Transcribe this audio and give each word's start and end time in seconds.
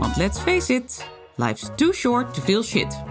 want 0.00 0.16
let's 0.16 0.38
face 0.38 0.70
it, 0.70 1.10
life's 1.36 1.70
too 1.76 1.92
short 1.92 2.34
to 2.34 2.40
feel 2.40 2.62
shit. 2.62 3.02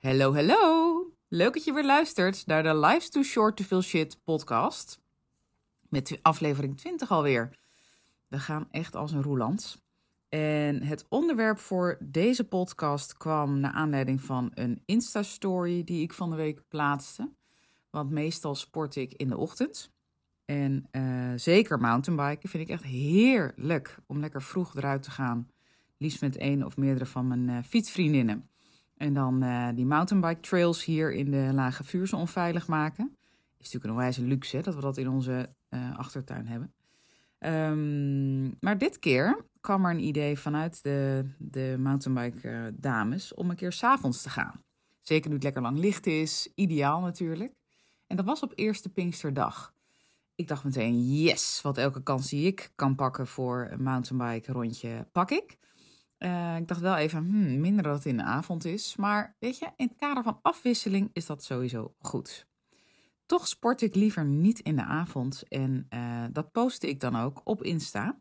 Hallo, 0.00 0.34
hallo! 0.34 0.86
Leuk 1.28 1.54
dat 1.54 1.64
je 1.64 1.72
weer 1.72 1.84
luistert 1.84 2.46
naar 2.46 2.62
de 2.62 2.76
Life's 2.76 3.10
Too 3.10 3.22
Short 3.22 3.56
to 3.56 3.64
Feel 3.64 3.82
Shit 3.82 4.18
podcast. 4.24 5.00
Met 5.88 6.18
aflevering 6.22 6.76
20 6.78 7.10
alweer. 7.10 7.58
We 8.28 8.38
gaan 8.38 8.68
echt 8.70 8.94
als 8.94 9.12
een 9.12 9.22
roeland. 9.22 9.82
En 10.28 10.82
het 10.82 11.06
onderwerp 11.08 11.58
voor 11.58 11.98
deze 12.00 12.44
podcast 12.44 13.16
kwam 13.16 13.60
naar 13.60 13.72
aanleiding 13.72 14.20
van 14.20 14.50
een 14.54 14.82
Insta-story 14.84 15.84
die 15.84 16.02
ik 16.02 16.12
van 16.12 16.30
de 16.30 16.36
week 16.36 16.62
plaatste. 16.68 17.30
Want 17.90 18.10
meestal 18.10 18.54
sport 18.54 18.96
ik 18.96 19.12
in 19.12 19.28
de 19.28 19.36
ochtend. 19.36 19.90
En 20.46 20.88
uh, 20.92 21.32
zeker 21.36 21.78
mountainbiken 21.80 22.48
vind 22.48 22.62
ik 22.62 22.68
echt 22.68 22.84
heerlijk 22.84 23.98
om 24.06 24.20
lekker 24.20 24.42
vroeg 24.42 24.76
eruit 24.76 25.02
te 25.02 25.10
gaan. 25.10 25.48
Liefst 25.98 26.20
met 26.20 26.36
één 26.36 26.64
of 26.64 26.76
meerdere 26.76 27.06
van 27.06 27.26
mijn 27.26 27.48
uh, 27.48 27.58
fietsvriendinnen. 27.64 28.48
En 28.96 29.14
dan 29.14 29.44
uh, 29.44 29.68
die 29.74 29.86
mountainbike 29.86 30.40
trails 30.40 30.84
hier 30.84 31.12
in 31.12 31.30
de 31.30 31.50
Lage 31.52 31.84
Vuurse 31.84 32.16
onveilig 32.16 32.68
maken. 32.68 33.16
Is 33.58 33.72
natuurlijk 33.72 33.84
een 33.84 33.90
onwijs 33.90 34.16
luxe 34.16 34.56
hè, 34.56 34.62
dat 34.62 34.74
we 34.74 34.80
dat 34.80 34.96
in 34.96 35.08
onze 35.08 35.54
achtertuin 35.96 36.46
hebben. 36.46 36.72
Um, 37.38 38.56
maar 38.60 38.78
dit 38.78 38.98
keer 38.98 39.44
kwam 39.60 39.84
er 39.84 39.90
een 39.90 40.04
idee 40.04 40.38
vanuit 40.38 40.82
de, 40.82 41.24
de 41.38 41.76
mountainbike 41.78 42.74
dames 42.76 43.34
om 43.34 43.50
een 43.50 43.56
keer 43.56 43.72
s'avonds 43.72 44.22
te 44.22 44.30
gaan. 44.30 44.62
Zeker 45.00 45.28
nu 45.28 45.34
het 45.34 45.44
lekker 45.44 45.62
lang 45.62 45.78
licht 45.78 46.06
is, 46.06 46.52
ideaal 46.54 47.00
natuurlijk. 47.00 47.54
En 48.06 48.16
dat 48.16 48.24
was 48.24 48.42
op 48.42 48.52
eerste 48.54 48.88
Pinksterdag 48.88 49.74
ik 50.36 50.48
dacht 50.48 50.64
meteen, 50.64 51.14
yes, 51.14 51.60
wat 51.62 51.78
elke 51.78 52.02
kans 52.02 52.28
die 52.28 52.46
ik 52.46 52.72
kan 52.74 52.94
pakken 52.94 53.26
voor 53.26 53.68
een 53.70 53.82
mountainbike 53.82 54.52
rondje, 54.52 55.08
pak 55.12 55.30
ik. 55.30 55.58
Uh, 56.18 56.56
ik 56.56 56.68
dacht 56.68 56.80
wel 56.80 56.96
even, 56.96 57.18
hmm, 57.18 57.60
minder 57.60 57.82
dat 57.82 57.94
het 57.94 58.06
in 58.06 58.16
de 58.16 58.22
avond 58.22 58.64
is. 58.64 58.96
Maar 58.96 59.36
weet 59.38 59.58
je, 59.58 59.70
in 59.76 59.86
het 59.86 59.96
kader 59.96 60.22
van 60.22 60.38
afwisseling 60.42 61.10
is 61.12 61.26
dat 61.26 61.44
sowieso 61.44 61.94
goed. 61.98 62.46
Toch 63.26 63.48
sport 63.48 63.82
ik 63.82 63.94
liever 63.94 64.24
niet 64.24 64.58
in 64.58 64.76
de 64.76 64.84
avond. 64.84 65.42
En 65.48 65.86
uh, 65.90 66.24
dat 66.32 66.52
postte 66.52 66.88
ik 66.88 67.00
dan 67.00 67.16
ook 67.16 67.40
op 67.44 67.62
Insta. 67.62 68.20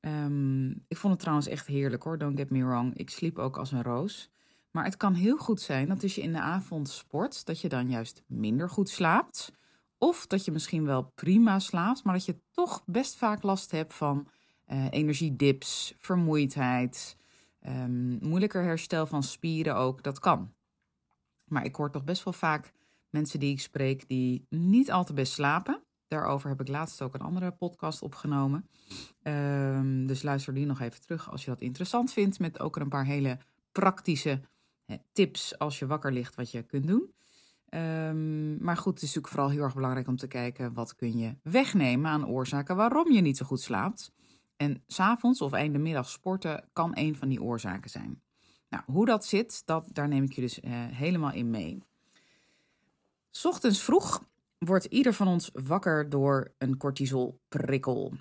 Um, 0.00 0.84
ik 0.88 0.96
vond 0.96 1.12
het 1.12 1.20
trouwens 1.20 1.48
echt 1.48 1.66
heerlijk 1.66 2.02
hoor, 2.02 2.18
don't 2.18 2.38
get 2.38 2.50
me 2.50 2.64
wrong. 2.64 2.96
Ik 2.96 3.10
sliep 3.10 3.38
ook 3.38 3.56
als 3.56 3.72
een 3.72 3.82
roos. 3.82 4.30
Maar 4.70 4.84
het 4.84 4.96
kan 4.96 5.14
heel 5.14 5.36
goed 5.36 5.60
zijn 5.60 5.88
dat 5.88 6.02
als 6.02 6.14
je 6.14 6.22
in 6.22 6.32
de 6.32 6.40
avond 6.40 6.88
sport, 6.88 7.46
dat 7.46 7.60
je 7.60 7.68
dan 7.68 7.90
juist 7.90 8.22
minder 8.26 8.70
goed 8.70 8.88
slaapt. 8.88 9.52
Of 10.02 10.26
dat 10.26 10.44
je 10.44 10.50
misschien 10.50 10.84
wel 10.84 11.12
prima 11.14 11.58
slaapt, 11.58 12.04
maar 12.04 12.14
dat 12.14 12.24
je 12.24 12.40
toch 12.50 12.82
best 12.86 13.16
vaak 13.16 13.42
last 13.42 13.70
hebt 13.70 13.94
van 13.94 14.28
uh, 14.68 14.86
energiedips, 14.90 15.94
vermoeidheid, 15.98 17.16
um, 17.66 18.18
moeilijker 18.20 18.62
herstel 18.62 19.06
van 19.06 19.22
spieren 19.22 19.76
ook. 19.76 20.02
Dat 20.02 20.18
kan. 20.18 20.52
Maar 21.44 21.64
ik 21.64 21.74
hoor 21.74 21.90
toch 21.90 22.04
best 22.04 22.24
wel 22.24 22.32
vaak 22.32 22.72
mensen 23.10 23.40
die 23.40 23.52
ik 23.52 23.60
spreek 23.60 24.08
die 24.08 24.46
niet 24.48 24.90
al 24.90 25.04
te 25.04 25.12
best 25.12 25.32
slapen. 25.32 25.82
Daarover 26.08 26.48
heb 26.48 26.60
ik 26.60 26.68
laatst 26.68 27.02
ook 27.02 27.14
een 27.14 27.20
andere 27.20 27.50
podcast 27.50 28.02
opgenomen. 28.02 28.68
Um, 29.22 30.06
dus 30.06 30.22
luister 30.22 30.54
die 30.54 30.66
nog 30.66 30.80
even 30.80 31.00
terug 31.00 31.30
als 31.30 31.44
je 31.44 31.50
dat 31.50 31.60
interessant 31.60 32.12
vindt. 32.12 32.38
Met 32.38 32.60
ook 32.60 32.76
een 32.76 32.88
paar 32.88 33.04
hele 33.04 33.38
praktische 33.72 34.40
tips 35.12 35.58
als 35.58 35.78
je 35.78 35.86
wakker 35.86 36.12
ligt 36.12 36.34
wat 36.34 36.50
je 36.50 36.62
kunt 36.62 36.86
doen. 36.86 37.12
Um, 37.74 38.62
maar 38.64 38.76
goed, 38.76 38.94
het 38.94 39.02
is 39.02 39.14
natuurlijk 39.14 39.32
vooral 39.32 39.50
heel 39.50 39.62
erg 39.62 39.74
belangrijk 39.74 40.08
om 40.08 40.16
te 40.16 40.26
kijken 40.26 40.72
wat 40.72 40.94
kun 40.94 41.18
je 41.18 41.36
wegnemen 41.42 42.10
aan 42.10 42.26
oorzaken 42.26 42.76
waarom 42.76 43.12
je 43.12 43.20
niet 43.20 43.36
zo 43.36 43.46
goed 43.46 43.60
slaapt. 43.60 44.12
En 44.56 44.82
s'avonds 44.86 45.40
of 45.40 45.52
einde 45.52 45.78
middag 45.78 46.08
sporten 46.08 46.68
kan 46.72 46.90
een 46.94 47.16
van 47.16 47.28
die 47.28 47.42
oorzaken 47.42 47.90
zijn. 47.90 48.22
Nou, 48.68 48.82
hoe 48.86 49.06
dat 49.06 49.24
zit, 49.24 49.62
dat, 49.66 49.88
daar 49.92 50.08
neem 50.08 50.24
ik 50.24 50.32
je 50.32 50.40
dus 50.40 50.60
uh, 50.60 50.70
helemaal 50.72 51.32
in 51.32 51.50
mee. 51.50 51.82
Ochtends 53.42 53.82
vroeg 53.82 54.24
wordt 54.58 54.84
ieder 54.84 55.14
van 55.14 55.28
ons 55.28 55.50
wakker 55.52 56.08
door 56.08 56.52
een 56.58 56.76
cortisolprikkel. 56.76 58.12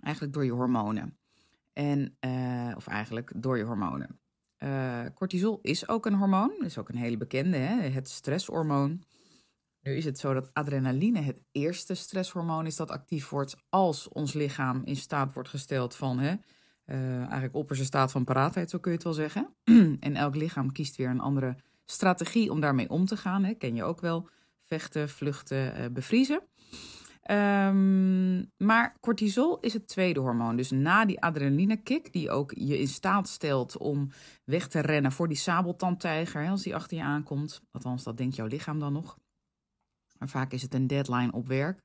Eigenlijk 0.00 0.34
door 0.34 0.44
je 0.44 0.50
hormonen. 0.50 1.18
En, 1.72 2.16
uh, 2.20 2.72
of 2.76 2.86
eigenlijk 2.86 3.32
door 3.36 3.58
je 3.58 3.64
hormonen. 3.64 4.20
Uh, 4.58 5.04
cortisol 5.14 5.58
is 5.62 5.88
ook 5.88 6.06
een 6.06 6.14
hormoon, 6.14 6.52
is 6.64 6.78
ook 6.78 6.88
een 6.88 6.96
hele 6.96 7.16
bekende, 7.16 7.56
hè? 7.56 7.88
het 7.88 8.08
stresshormoon. 8.08 9.02
Nu 9.80 9.96
is 9.96 10.04
het 10.04 10.18
zo 10.18 10.34
dat 10.34 10.50
adrenaline 10.52 11.20
het 11.20 11.40
eerste 11.52 11.94
stresshormoon 11.94 12.66
is 12.66 12.76
dat 12.76 12.90
actief 12.90 13.28
wordt 13.28 13.56
als 13.68 14.08
ons 14.08 14.32
lichaam 14.32 14.82
in 14.84 14.96
staat 14.96 15.32
wordt 15.32 15.48
gesteld 15.48 15.96
van, 15.96 16.18
hè, 16.18 16.34
uh, 16.86 17.18
eigenlijk 17.18 17.54
opperste 17.54 17.84
staat 17.84 18.10
van 18.10 18.24
paraatheid, 18.24 18.70
zo 18.70 18.78
kun 18.78 18.90
je 18.90 18.96
het 18.96 19.06
wel 19.06 19.14
zeggen. 19.14 19.54
en 20.00 20.16
elk 20.16 20.34
lichaam 20.34 20.72
kiest 20.72 20.96
weer 20.96 21.08
een 21.08 21.20
andere 21.20 21.56
strategie 21.84 22.50
om 22.50 22.60
daarmee 22.60 22.90
om 22.90 23.06
te 23.06 23.16
gaan. 23.16 23.44
Hè. 23.44 23.54
Ken 23.54 23.74
je 23.74 23.84
ook 23.84 24.00
wel, 24.00 24.28
vechten, 24.62 25.08
vluchten, 25.08 25.80
uh, 25.80 25.86
bevriezen. 25.92 26.42
Um, 27.30 28.50
maar 28.56 28.96
cortisol 29.00 29.60
is 29.60 29.72
het 29.72 29.86
tweede 29.86 30.20
hormoon. 30.20 30.56
Dus 30.56 30.70
na 30.70 31.04
die 31.04 31.20
adrenaline-kick, 31.20 32.12
die 32.12 32.30
ook 32.30 32.52
je 32.54 32.78
in 32.78 32.88
staat 32.88 33.28
stelt 33.28 33.76
om 33.76 34.10
weg 34.44 34.68
te 34.68 34.80
rennen 34.80 35.12
voor 35.12 35.28
die 35.28 35.36
sabeltandtijger, 35.36 36.48
als 36.48 36.62
die 36.62 36.74
achter 36.74 36.96
je 36.96 37.02
aankomt. 37.02 37.60
Althans, 37.70 38.02
dat 38.02 38.16
denkt 38.16 38.36
jouw 38.36 38.46
lichaam 38.46 38.78
dan 38.78 38.92
nog. 38.92 39.18
Maar 40.18 40.28
vaak 40.28 40.52
is 40.52 40.62
het 40.62 40.74
een 40.74 40.86
deadline 40.86 41.32
op 41.32 41.46
werk. 41.46 41.82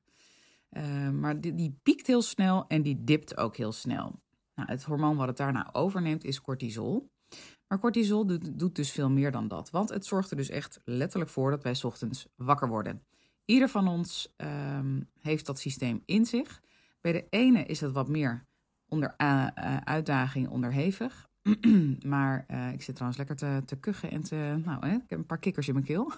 Uh, 0.70 1.10
maar 1.10 1.40
die, 1.40 1.54
die, 1.54 1.78
piekt 1.82 2.06
heel 2.06 2.22
snel 2.22 2.64
en 2.68 2.82
die 2.82 3.04
dipt 3.04 3.36
ook 3.36 3.56
heel 3.56 3.72
snel. 3.72 4.22
Nou, 4.54 4.70
het 4.70 4.84
hormoon 4.84 5.16
wat 5.16 5.26
het 5.26 5.36
daarna 5.36 5.68
overneemt 5.72 6.24
is 6.24 6.40
cortisol. 6.40 7.10
Maar 7.68 7.78
cortisol 7.78 8.26
doet, 8.26 8.58
doet 8.58 8.76
dus 8.76 8.90
veel 8.90 9.10
meer 9.10 9.30
dan 9.30 9.48
dat. 9.48 9.70
Want 9.70 9.88
het 9.88 10.06
zorgt 10.06 10.30
er 10.30 10.36
dus 10.36 10.48
echt 10.48 10.80
letterlijk 10.84 11.30
voor 11.30 11.50
dat 11.50 11.62
wij 11.62 11.82
ochtends 11.82 12.26
wakker 12.36 12.68
worden. 12.68 13.02
Ieder 13.44 13.68
van 13.68 13.88
ons 13.88 14.34
um, 14.36 15.10
heeft 15.18 15.46
dat 15.46 15.58
systeem 15.58 16.02
in 16.04 16.26
zich. 16.26 16.60
Bij 17.00 17.12
de 17.12 17.26
ene 17.30 17.64
is 17.64 17.80
het 17.80 17.92
wat 17.92 18.08
meer 18.08 18.46
onder 18.88 19.14
uh, 19.18 19.46
uh, 19.58 19.76
uitdaging 19.76 20.48
onderhevig. 20.48 21.28
maar 22.06 22.44
uh, 22.50 22.72
ik 22.72 22.82
zit 22.82 22.94
trouwens 22.94 23.18
lekker 23.18 23.36
te, 23.36 23.62
te 23.66 23.76
kuchen 23.76 24.10
en 24.10 24.22
te. 24.22 24.60
Nou, 24.64 24.86
hè, 24.86 24.94
ik 24.94 25.08
heb 25.08 25.18
een 25.18 25.26
paar 25.26 25.38
kikkers 25.38 25.68
in 25.68 25.74
mijn 25.74 25.86
keel. 25.86 26.12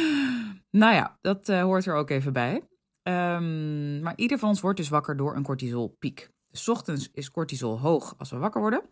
nou 0.70 0.94
ja, 0.94 1.18
dat 1.20 1.46
hoort 1.46 1.86
er 1.86 1.94
ook 1.94 2.10
even 2.10 2.32
bij. 2.32 2.62
Um, 3.02 4.00
maar 4.00 4.16
ieder 4.16 4.38
van 4.38 4.48
ons 4.48 4.60
wordt 4.60 4.78
dus 4.78 4.88
wakker 4.88 5.16
door 5.16 5.36
een 5.36 5.42
cortisolpiek. 5.42 6.30
Dus 6.50 6.68
ochtends 6.68 7.08
is 7.12 7.30
cortisol 7.30 7.80
hoog 7.80 8.14
als 8.18 8.30
we 8.30 8.36
wakker 8.36 8.60
worden. 8.60 8.82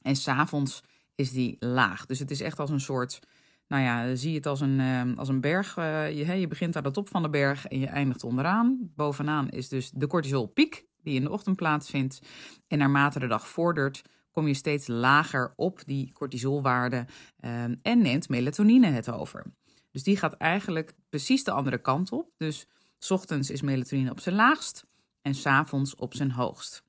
En 0.00 0.16
s'avonds 0.16 0.82
is 1.14 1.30
die 1.30 1.56
laag. 1.58 2.06
Dus 2.06 2.18
het 2.18 2.30
is 2.30 2.40
echt 2.40 2.58
als 2.58 2.70
een 2.70 2.80
soort 2.80 3.20
nou 3.68 3.82
ja, 3.82 4.14
zie 4.14 4.34
het 4.34 4.46
als 4.46 4.60
een, 4.60 4.78
uh, 4.78 5.16
als 5.16 5.28
een 5.28 5.40
berg. 5.40 5.76
Uh, 5.76 6.10
je, 6.10 6.32
je 6.32 6.46
begint 6.46 6.76
aan 6.76 6.82
de 6.82 6.90
top 6.90 7.08
van 7.08 7.22
de 7.22 7.30
berg 7.30 7.66
en 7.66 7.78
je 7.78 7.86
eindigt 7.86 8.24
onderaan. 8.24 8.90
Bovenaan 8.94 9.48
is 9.48 9.68
dus 9.68 9.90
de 9.90 10.06
cortisolpiek 10.06 10.86
die 11.02 11.14
in 11.14 11.22
de 11.22 11.30
ochtend 11.30 11.56
plaatsvindt. 11.56 12.20
En 12.66 12.78
naarmate 12.78 13.18
de 13.18 13.26
dag 13.26 13.48
vordert, 13.48 14.02
kom 14.30 14.46
je 14.46 14.54
steeds 14.54 14.86
lager 14.86 15.52
op 15.56 15.82
die 15.84 16.12
cortisolwaarde 16.12 17.06
uh, 17.40 17.62
en 17.62 18.02
neemt 18.02 18.28
melatonine 18.28 18.86
het 18.86 19.10
over. 19.10 19.44
Dus 19.90 20.02
die 20.02 20.16
gaat 20.16 20.34
eigenlijk 20.34 20.94
precies 21.08 21.44
de 21.44 21.50
andere 21.50 21.78
kant 21.78 22.12
op. 22.12 22.30
Dus 22.36 22.66
s 22.98 23.10
ochtends 23.10 23.50
is 23.50 23.62
melatonine 23.62 24.10
op 24.10 24.20
zijn 24.20 24.34
laagst 24.34 24.86
en 25.22 25.34
s 25.34 25.46
avonds 25.46 25.94
op 25.94 26.14
zijn 26.14 26.30
hoogst. 26.30 26.84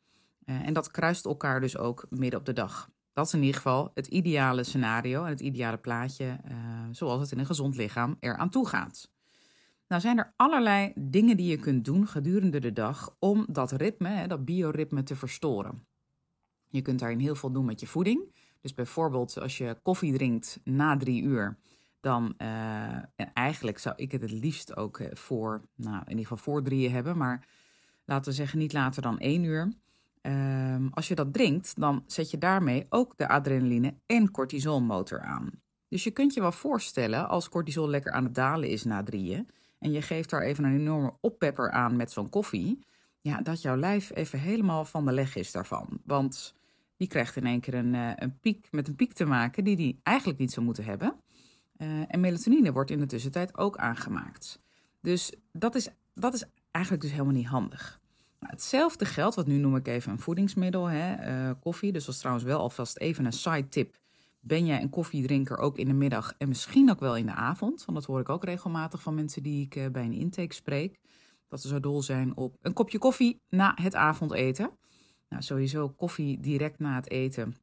Uh, 0.46 0.68
en 0.68 0.74
dat 0.74 0.92
kruist 0.92 1.26
elkaar 1.26 1.62
dus 1.62 1.78
ook 1.78 2.06
midden 2.10 2.40
op 2.40 2.46
de 2.46 2.54
dag. 2.54 2.90
Dat 3.16 3.26
is 3.26 3.34
in 3.34 3.40
ieder 3.40 3.56
geval 3.56 3.92
het 3.94 4.08
ideale 4.08 4.64
scenario 4.64 5.24
en 5.24 5.30
het 5.30 5.40
ideale 5.40 5.78
plaatje 5.78 6.40
uh, 6.50 6.58
zoals 6.92 7.22
het 7.22 7.32
in 7.32 7.40
een 7.40 7.46
gezond 7.46 7.76
lichaam 7.76 8.18
eraan 8.20 8.50
toe 8.50 8.68
gaat. 8.68 9.12
Nou 9.88 10.02
zijn 10.02 10.18
er 10.18 10.34
allerlei 10.36 10.92
dingen 10.96 11.38
die 11.38 11.50
je 11.50 11.58
kunt 11.58 11.86
doen 11.86 12.08
gedurende 12.08 12.60
de 12.60 12.74
dag 12.74 13.16
om 13.20 13.46
dat 13.50 13.72
ritme, 13.72 14.10
hè, 14.10 14.28
dat 14.28 14.46
bioritme 14.46 15.04
te 15.04 15.16
verstoren. 15.16 15.86
Je 16.68 16.82
kunt 16.82 17.00
daarin 17.00 17.20
heel 17.20 17.36
veel 17.36 17.52
doen 17.52 17.66
met 17.66 17.80
je 17.80 17.88
voeding. 17.88 18.36
Dus 18.62 18.74
bijvoorbeeld 18.74 19.40
als 19.40 19.58
je 19.58 19.78
koffie 19.84 20.14
drinkt 20.14 20.60
na 20.64 20.98
drie 20.98 21.24
uur, 21.24 21.58
dan 22.00 22.34
uh, 22.38 22.94
en 22.94 23.34
eigenlijk 23.34 23.78
zou 23.78 23.96
ik 23.98 24.12
het 24.12 24.22
het 24.22 24.32
liefst 24.32 24.76
ook 24.76 25.00
eh, 25.00 25.16
voor, 25.16 25.62
nou 25.76 26.02
in 26.02 26.10
ieder 26.10 26.26
geval 26.28 26.38
voor 26.38 26.64
drieën 26.64 26.92
hebben, 26.92 27.18
maar 27.18 27.48
laten 28.06 28.32
we 28.32 28.38
zeggen 28.38 28.60
niet 28.60 28.74
later 28.74 29.02
dan 29.02 29.20
één 29.20 29.44
uur. 29.44 29.74
Ehm, 30.26 30.88
als 30.92 31.08
je 31.08 31.16
dat 31.16 31.34
drinkt, 31.34 31.80
dan 31.80 32.04
zet 32.08 32.32
je 32.32 32.38
daarmee 32.38 32.86
ook 32.90 33.18
de 33.18 33.28
adrenaline- 33.28 33.96
en 34.06 34.32
cortisolmotor 34.32 35.22
aan. 35.22 35.52
Dus 35.88 36.04
je 36.04 36.12
kunt 36.12 36.34
je 36.34 36.42
wel 36.42 36.52
voorstellen 36.52 37.30
als 37.30 37.50
cortisol 37.50 37.90
lekker 37.90 38.12
aan 38.12 38.24
het 38.24 38.36
dalen 38.36 38.70
is 38.70 38.84
na 38.84 39.04
drieën 39.04 39.48
en 39.80 39.92
je 39.92 40.02
geeft 40.02 40.30
daar 40.30 40.42
even 40.42 40.64
een 40.64 40.80
enorme 40.80 41.14
oppepper 41.22 41.72
aan 41.72 41.96
met 41.96 42.12
zo'n 42.12 42.30
koffie, 42.30 42.80
ja, 43.22 43.42
dat 43.42 43.62
jouw 43.62 43.76
lijf 43.76 44.12
even 44.16 44.40
helemaal 44.40 44.86
van 44.86 45.06
de 45.06 45.12
leg 45.12 45.36
is 45.36 45.52
daarvan. 45.52 46.00
Want 46.06 46.56
die 46.98 47.08
krijgt 47.08 47.36
in 47.36 47.46
één 47.46 47.60
keer 47.60 47.74
een, 47.74 47.96
eh, 47.96 48.12
een 48.16 48.40
piek 48.40 48.68
met 48.72 48.88
een 48.88 48.96
piek 48.96 49.14
te 49.14 49.26
maken 49.26 49.64
die 49.64 49.76
die 49.76 50.00
eigenlijk 50.04 50.40
niet 50.40 50.52
zou 50.52 50.66
moeten 50.66 50.84
hebben. 50.84 51.16
Uh, 51.78 51.88
en 52.08 52.20
melatonine 52.20 52.72
wordt 52.72 52.92
in 52.92 53.00
de 53.00 53.06
tussentijd 53.06 53.58
ook 53.58 53.78
aangemaakt. 53.78 54.60
Dus 55.02 55.34
dat 55.52 55.76
is, 55.76 55.90
dat 56.14 56.34
is 56.34 56.44
eigenlijk 56.72 57.04
dus 57.04 57.14
helemaal 57.14 57.34
niet 57.34 57.48
handig. 57.48 58.04
Hetzelfde 58.40 59.06
geldt, 59.06 59.36
wat 59.36 59.48
nu 59.48 59.58
noem 59.58 59.76
ik 59.76 59.88
even 59.88 60.12
een 60.12 60.20
voedingsmiddel, 60.20 60.86
hè, 60.86 61.30
uh, 61.50 61.52
koffie. 61.60 61.92
Dus 61.92 62.06
dat 62.06 62.14
is 62.14 62.20
trouwens 62.20 62.46
wel 62.46 62.60
alvast 62.60 62.98
even 62.98 63.26
een 63.26 63.34
side 63.34 63.68
tip. 63.68 63.98
Ben 64.40 64.66
jij 64.66 64.82
een 64.82 64.90
koffiedrinker 64.90 65.58
ook 65.58 65.78
in 65.78 65.88
de 65.88 65.94
middag 65.94 66.34
en 66.38 66.48
misschien 66.48 66.90
ook 66.90 67.00
wel 67.00 67.16
in 67.16 67.26
de 67.26 67.34
avond? 67.34 67.86
Want 67.86 67.98
dat 67.98 68.08
hoor 68.08 68.20
ik 68.20 68.30
ook 68.30 68.44
regelmatig 68.44 69.02
van 69.02 69.16
mensen 69.16 69.44
die 69.44 69.66
ik 69.66 69.76
uh, 69.76 69.88
bij 69.88 70.04
een 70.04 70.14
intake 70.14 70.54
spreek. 70.54 71.00
Dat 71.48 71.62
ze 71.62 71.68
zo 71.68 71.80
dol 71.80 72.02
zijn 72.02 72.38
op 72.38 72.58
een 72.62 72.74
kopje 72.74 72.98
koffie 72.98 73.42
na 73.50 73.72
het 73.82 73.96
avondeten. 73.96 74.70
Nou, 75.30 75.44
sowieso 75.44 75.90
koffie 75.90 76.40
direct 76.40 76.80
na 76.80 76.96
het 76.96 77.10
eten 77.10 77.56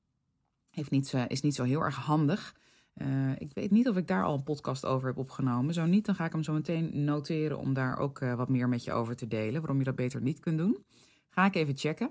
heeft 0.71 0.91
niet, 0.91 1.15
is 1.27 1.41
niet 1.41 1.55
zo 1.55 1.63
heel 1.63 1.81
erg 1.81 1.97
handig. 1.97 2.55
Uh, 2.97 3.31
ik 3.39 3.51
weet 3.55 3.71
niet 3.71 3.89
of 3.89 3.97
ik 3.97 4.07
daar 4.07 4.25
al 4.25 4.35
een 4.35 4.43
podcast 4.43 4.87
over 4.87 5.09
heb 5.09 5.19
opgenomen. 5.19 5.75
Zo 5.75 5.87
niet, 5.87 6.07
dan 6.07 6.15
ga 6.15 6.25
ik 6.25 6.33
hem 6.33 6.43
zo 6.43 6.53
meteen 6.53 7.05
noteren 7.05 7.59
om 7.59 7.75
daar 7.75 7.99
ook 7.99 8.21
uh, 8.21 8.35
wat 8.35 8.49
meer 8.49 8.69
met 8.69 8.85
je 8.85 8.93
over 8.93 9.17
te 9.17 9.29
delen. 9.29 9.61
Waarom 9.61 9.79
je 9.79 9.85
dat 9.85 9.97
beter 9.97 10.23
niet 10.23 10.41
kunt 10.41 10.59
doen. 10.59 10.85
Ga 11.29 11.45
ik 11.45 11.55
even 11.55 11.77
checken. 11.77 12.11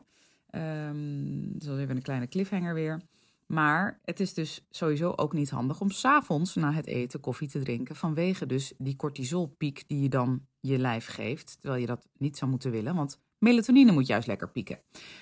Um, 0.51 1.51
dat 1.54 1.78
is 1.78 1.83
even 1.83 1.95
een 1.95 2.01
kleine 2.01 2.28
cliffhanger 2.28 2.74
weer. 2.74 3.01
Maar 3.45 4.00
het 4.04 4.19
is 4.19 4.33
dus 4.33 4.66
sowieso 4.69 5.13
ook 5.16 5.33
niet 5.33 5.50
handig 5.50 5.81
om 5.81 5.92
s'avonds 5.92 6.56
na 6.56 6.72
het 6.72 6.86
eten 6.86 7.19
koffie 7.19 7.48
te 7.48 7.60
drinken. 7.60 7.95
Vanwege 7.95 8.45
dus 8.45 8.74
die 8.78 8.95
cortisolpiek 8.95 9.83
die 9.88 10.01
je 10.01 10.10
dan 10.10 10.45
je 10.60 10.78
lijf 10.78 11.06
geeft. 11.06 11.57
Terwijl 11.60 11.81
je 11.81 11.88
dat 11.88 12.07
niet 12.18 12.38
zou 12.38 12.51
moeten 12.51 12.72
willen. 12.72 12.95
Want 12.95 13.19
Melatonine 13.42 13.92
moet 13.92 14.08
juist 14.08 14.28
lekker 14.28 14.50
pieken. 14.50 14.80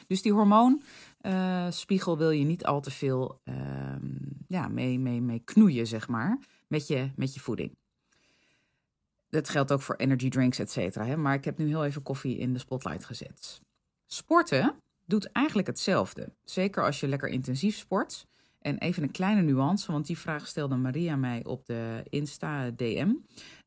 Dus 0.07 0.21
die 0.21 0.33
hormoonspiegel 0.33 2.13
uh, 2.13 2.19
wil 2.19 2.29
je 2.29 2.45
niet 2.45 2.65
al 2.65 2.81
te 2.81 2.91
veel 2.91 3.41
uh, 3.43 3.55
ja, 4.47 4.67
mee, 4.67 4.99
mee, 4.99 5.21
mee 5.21 5.39
knoeien, 5.39 5.87
zeg 5.87 6.07
maar, 6.07 6.39
met 6.67 6.87
je, 6.87 7.11
met 7.15 7.33
je 7.33 7.39
voeding. 7.39 7.77
Dat 9.29 9.49
geldt 9.49 9.71
ook 9.71 9.81
voor 9.81 9.95
energy 9.95 10.29
drinks, 10.29 10.59
et 10.59 10.71
cetera. 10.71 11.15
Maar 11.15 11.33
ik 11.33 11.45
heb 11.45 11.57
nu 11.57 11.67
heel 11.67 11.85
even 11.85 12.01
koffie 12.01 12.37
in 12.37 12.53
de 12.53 12.59
spotlight 12.59 13.05
gezet. 13.05 13.61
Sporten 14.05 14.75
doet 15.05 15.31
eigenlijk 15.31 15.67
hetzelfde. 15.67 16.33
Zeker 16.43 16.85
als 16.85 16.99
je 16.99 17.07
lekker 17.07 17.29
intensief 17.29 17.77
sport. 17.77 18.27
En 18.59 18.77
even 18.77 19.03
een 19.03 19.11
kleine 19.11 19.41
nuance, 19.41 19.91
want 19.91 20.07
die 20.07 20.17
vraag 20.17 20.47
stelde 20.47 20.75
Maria 20.75 21.15
mij 21.15 21.45
op 21.45 21.65
de 21.65 22.03
Insta-DM. 22.09 23.07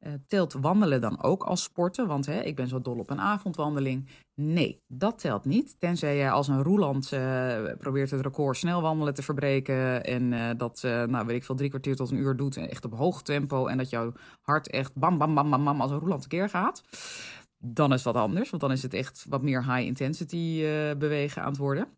Uh, 0.01 0.13
telt 0.27 0.53
wandelen 0.53 1.01
dan 1.01 1.23
ook 1.23 1.43
als 1.43 1.63
sporten? 1.63 2.07
Want 2.07 2.27
hè, 2.27 2.41
ik 2.41 2.57
ben 2.57 2.69
zo 2.69 2.81
dol 2.81 2.99
op 2.99 3.11
een 3.11 3.21
avondwandeling. 3.21 4.09
Nee, 4.35 4.83
dat 4.87 5.19
telt 5.19 5.45
niet. 5.45 5.77
Tenzij 5.79 6.17
je 6.17 6.31
als 6.31 6.49
een 6.49 6.63
roeland 6.63 7.13
uh, 7.13 7.21
probeert 7.79 8.11
het 8.11 8.21
record 8.21 8.57
snel 8.57 8.83
wandelen 8.83 9.15
te 9.15 9.23
verbreken. 9.23 10.05
En 10.05 10.33
uh, 10.33 10.51
dat, 10.57 10.81
nou 10.83 11.27
weet 11.27 11.37
ik 11.37 11.45
veel, 11.45 11.55
drie 11.55 11.69
kwartier 11.69 11.97
tot 11.97 12.11
een 12.11 12.19
uur 12.19 12.37
doet. 12.37 12.57
Echt 12.57 12.85
op 12.85 12.95
hoog 12.95 13.23
tempo. 13.23 13.67
En 13.67 13.79
dat 13.79 13.91
jouw 13.91 14.13
hart 14.41 14.71
echt 14.71 14.95
bam, 14.95 15.19
bam, 15.19 15.35
bam, 15.35 15.51
bam, 15.51 15.65
bam 15.65 15.81
als 15.81 15.91
een 15.91 15.99
roeland 15.99 16.27
keer 16.27 16.49
gaat. 16.49 16.83
Dan 17.59 17.93
is 17.93 18.03
dat 18.03 18.17
anders, 18.17 18.51
want 18.51 18.63
dan 18.63 18.73
is 18.73 18.83
het 18.83 18.95
echt 18.95 19.27
wat 19.29 19.43
meer 19.43 19.65
high 19.65 19.87
intensity 19.87 20.65
bewegen 20.99 21.43
aan 21.43 21.49
het 21.49 21.59
worden. 21.59 21.89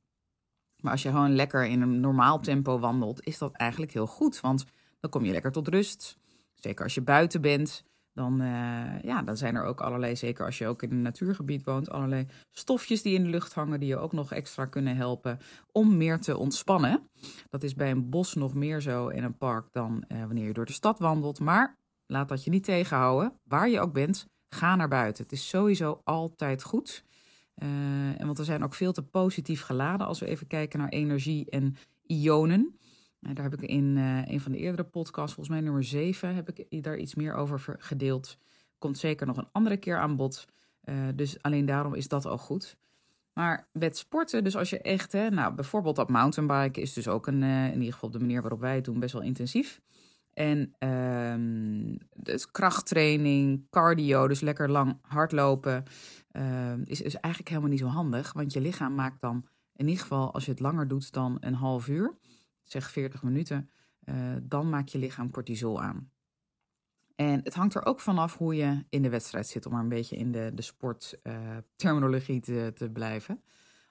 Maar 0.84 0.92
als 0.92 1.02
je 1.02 1.10
gewoon 1.10 1.34
lekker 1.34 1.66
in 1.66 1.81
een 1.81 2.00
normaal 2.00 2.40
tempo 2.40 2.78
wandelt, 2.78 3.26
is 3.26 3.38
dat 3.38 3.52
eigenlijk 3.52 3.92
heel 3.92 4.06
goed. 4.06 4.40
Want 4.40 4.64
dan 5.00 5.10
kom 5.10 5.25
je 5.25 5.32
lekker 5.32 5.52
tot 5.52 5.69
rust. 5.69 6.19
Zeker 6.54 6.84
als 6.84 6.94
je 6.94 7.00
buiten 7.00 7.40
bent, 7.40 7.84
dan, 8.12 8.42
uh, 8.42 9.00
ja, 9.02 9.22
dan 9.22 9.36
zijn 9.36 9.54
er 9.54 9.64
ook 9.64 9.81
allerlei, 9.81 10.16
zeker 10.16 10.44
als 10.44 10.58
je 10.58 10.66
ook 10.66 10.82
in 10.82 10.90
een 10.90 11.02
natuurgebied 11.02 11.64
woont, 11.64 11.90
allerlei 11.90 12.26
stofjes 12.50 13.02
die 13.02 13.14
in 13.14 13.22
de 13.22 13.28
lucht 13.28 13.54
hangen, 13.54 13.81
die 13.81 13.88
je 13.88 13.96
ook 13.96 14.12
nog 14.12 14.32
extra 14.32 14.64
kunnen 14.64 14.96
helpen 14.96 15.38
om 15.72 15.96
meer 15.96 16.20
te 16.20 16.36
ontspannen. 16.36 17.08
Dat 17.50 17.62
is 17.62 17.75
bij 17.75 17.90
een 17.90 18.10
bos 18.10 18.34
nog 18.34 18.54
meer 18.54 18.81
zo 18.81 19.08
in 19.08 19.25
een 19.25 19.36
park 19.36 19.66
dan 19.72 20.04
uh, 20.08 20.19
wanneer 20.19 20.46
je 20.46 20.52
door 20.52 20.66
de 20.66 20.72
stad 20.72 20.98
wandelt. 20.98 21.40
Maar 21.40 21.78
laat 22.06 22.28
dat 22.28 22.44
je 22.44 22.50
niet 22.50 22.64
tegenhouden. 22.64 23.32
Waar 23.42 23.69
je 23.69 23.81
ook 23.81 23.92
bent, 23.92 24.26
ga 24.48 24.76
naar 24.76 24.88
buiten. 24.88 25.22
Het 25.22 25.32
is 25.32 25.48
sowieso 25.48 26.00
altijd 26.04 26.62
goed. 26.62 27.04
Uh, 27.62 28.21
en 28.21 28.27
want 28.27 28.39
we 28.39 28.45
zijn 28.45 28.65
ook 28.65 28.75
veel 28.75 28.93
te 28.93 29.03
positief 29.03 29.62
geladen 29.62 30.06
als 30.06 30.21
we 30.21 30.27
even 30.27 30.47
kijken 30.47 30.79
naar 30.79 30.89
energie 30.89 31.51
en 31.51 31.77
ionen. 32.06 32.79
Uh, 33.21 33.35
daar 33.35 33.45
heb 33.51 33.62
ik 33.62 33.69
in 33.69 33.97
uh, 33.97 34.27
een 34.27 34.41
van 34.41 34.53
de 34.53 34.59
eerdere 34.59 34.89
podcasts, 34.89 35.35
volgens 35.35 35.56
mij 35.56 35.65
nummer 35.65 35.85
7, 35.85 36.35
heb 36.35 36.51
ik 36.51 36.83
daar 36.83 36.97
iets 36.97 37.15
meer 37.15 37.35
over 37.35 37.77
gedeeld. 37.79 38.39
Komt 38.79 38.99
zeker 38.99 39.27
nog 39.27 39.37
een 39.37 39.49
andere 39.53 39.77
keer 39.77 39.99
aan 39.99 40.17
bod. 40.17 40.47
dus 41.15 41.43
alleen 41.43 41.67
daarom 41.67 41.95
is 41.95 42.09
dat 42.09 42.27
al 42.27 42.39
goed. 42.39 42.77
Maar 43.33 43.69
met 43.73 43.97
sporten, 43.97 44.45
dus 44.45 44.56
als 44.56 44.71
je 44.71 44.79
echt, 44.79 45.12
hè, 45.12 45.31
nou 45.31 45.55
bijvoorbeeld 45.55 45.97
dat 45.97 46.11
mountainbiken 46.11 46.83
is 46.83 46.93
dus 46.93 47.09
ook 47.09 47.27
een, 47.27 47.43
in 47.43 47.79
ieder 47.79 47.93
geval 47.93 48.11
de 48.11 48.19
manier 48.19 48.41
waarop 48.41 48.61
wij 48.61 48.75
het 48.75 48.85
doen, 48.85 49.01
best 49.01 49.12
wel 49.12 49.23
intensief. 49.23 49.81
En 50.34 50.75
um, 50.78 51.98
dus 52.14 52.50
krachttraining, 52.50 53.66
cardio, 53.70 54.28
dus 54.28 54.40
lekker 54.40 54.70
lang 54.70 54.98
hardlopen, 55.02 55.84
uh, 56.32 56.76
is, 56.84 57.00
is 57.00 57.14
eigenlijk 57.14 57.48
helemaal 57.48 57.70
niet 57.70 57.81
zo 57.81 57.86
handig. 57.86 58.32
Want 58.32 58.52
je 58.52 58.60
lichaam 58.60 58.94
maakt 58.94 59.20
dan, 59.20 59.46
in 59.76 59.86
ieder 59.86 60.02
geval 60.02 60.32
als 60.32 60.44
je 60.44 60.50
het 60.50 60.60
langer 60.60 60.88
doet 60.88 61.12
dan 61.12 61.36
een 61.40 61.54
half 61.54 61.88
uur, 61.88 62.14
zeg 62.62 62.90
40 62.90 63.22
minuten, 63.22 63.70
uh, 64.04 64.14
dan 64.42 64.69
maakt 64.69 64.92
je 64.92 64.98
lichaam 64.98 65.31
cortisol 65.31 65.82
aan. 65.82 66.10
En 67.16 67.40
het 67.42 67.54
hangt 67.54 67.75
er 67.75 67.86
ook 67.86 68.00
vanaf 68.00 68.36
hoe 68.36 68.54
je 68.54 68.84
in 68.88 69.02
de 69.02 69.08
wedstrijd 69.08 69.46
zit, 69.46 69.66
om 69.66 69.72
maar 69.72 69.82
een 69.82 69.88
beetje 69.88 70.16
in 70.16 70.32
de, 70.32 70.50
de 70.54 70.62
sportterminologie 70.62 72.34
uh, 72.36 72.42
te, 72.42 72.72
te 72.75 72.90
blijven. 72.90 73.42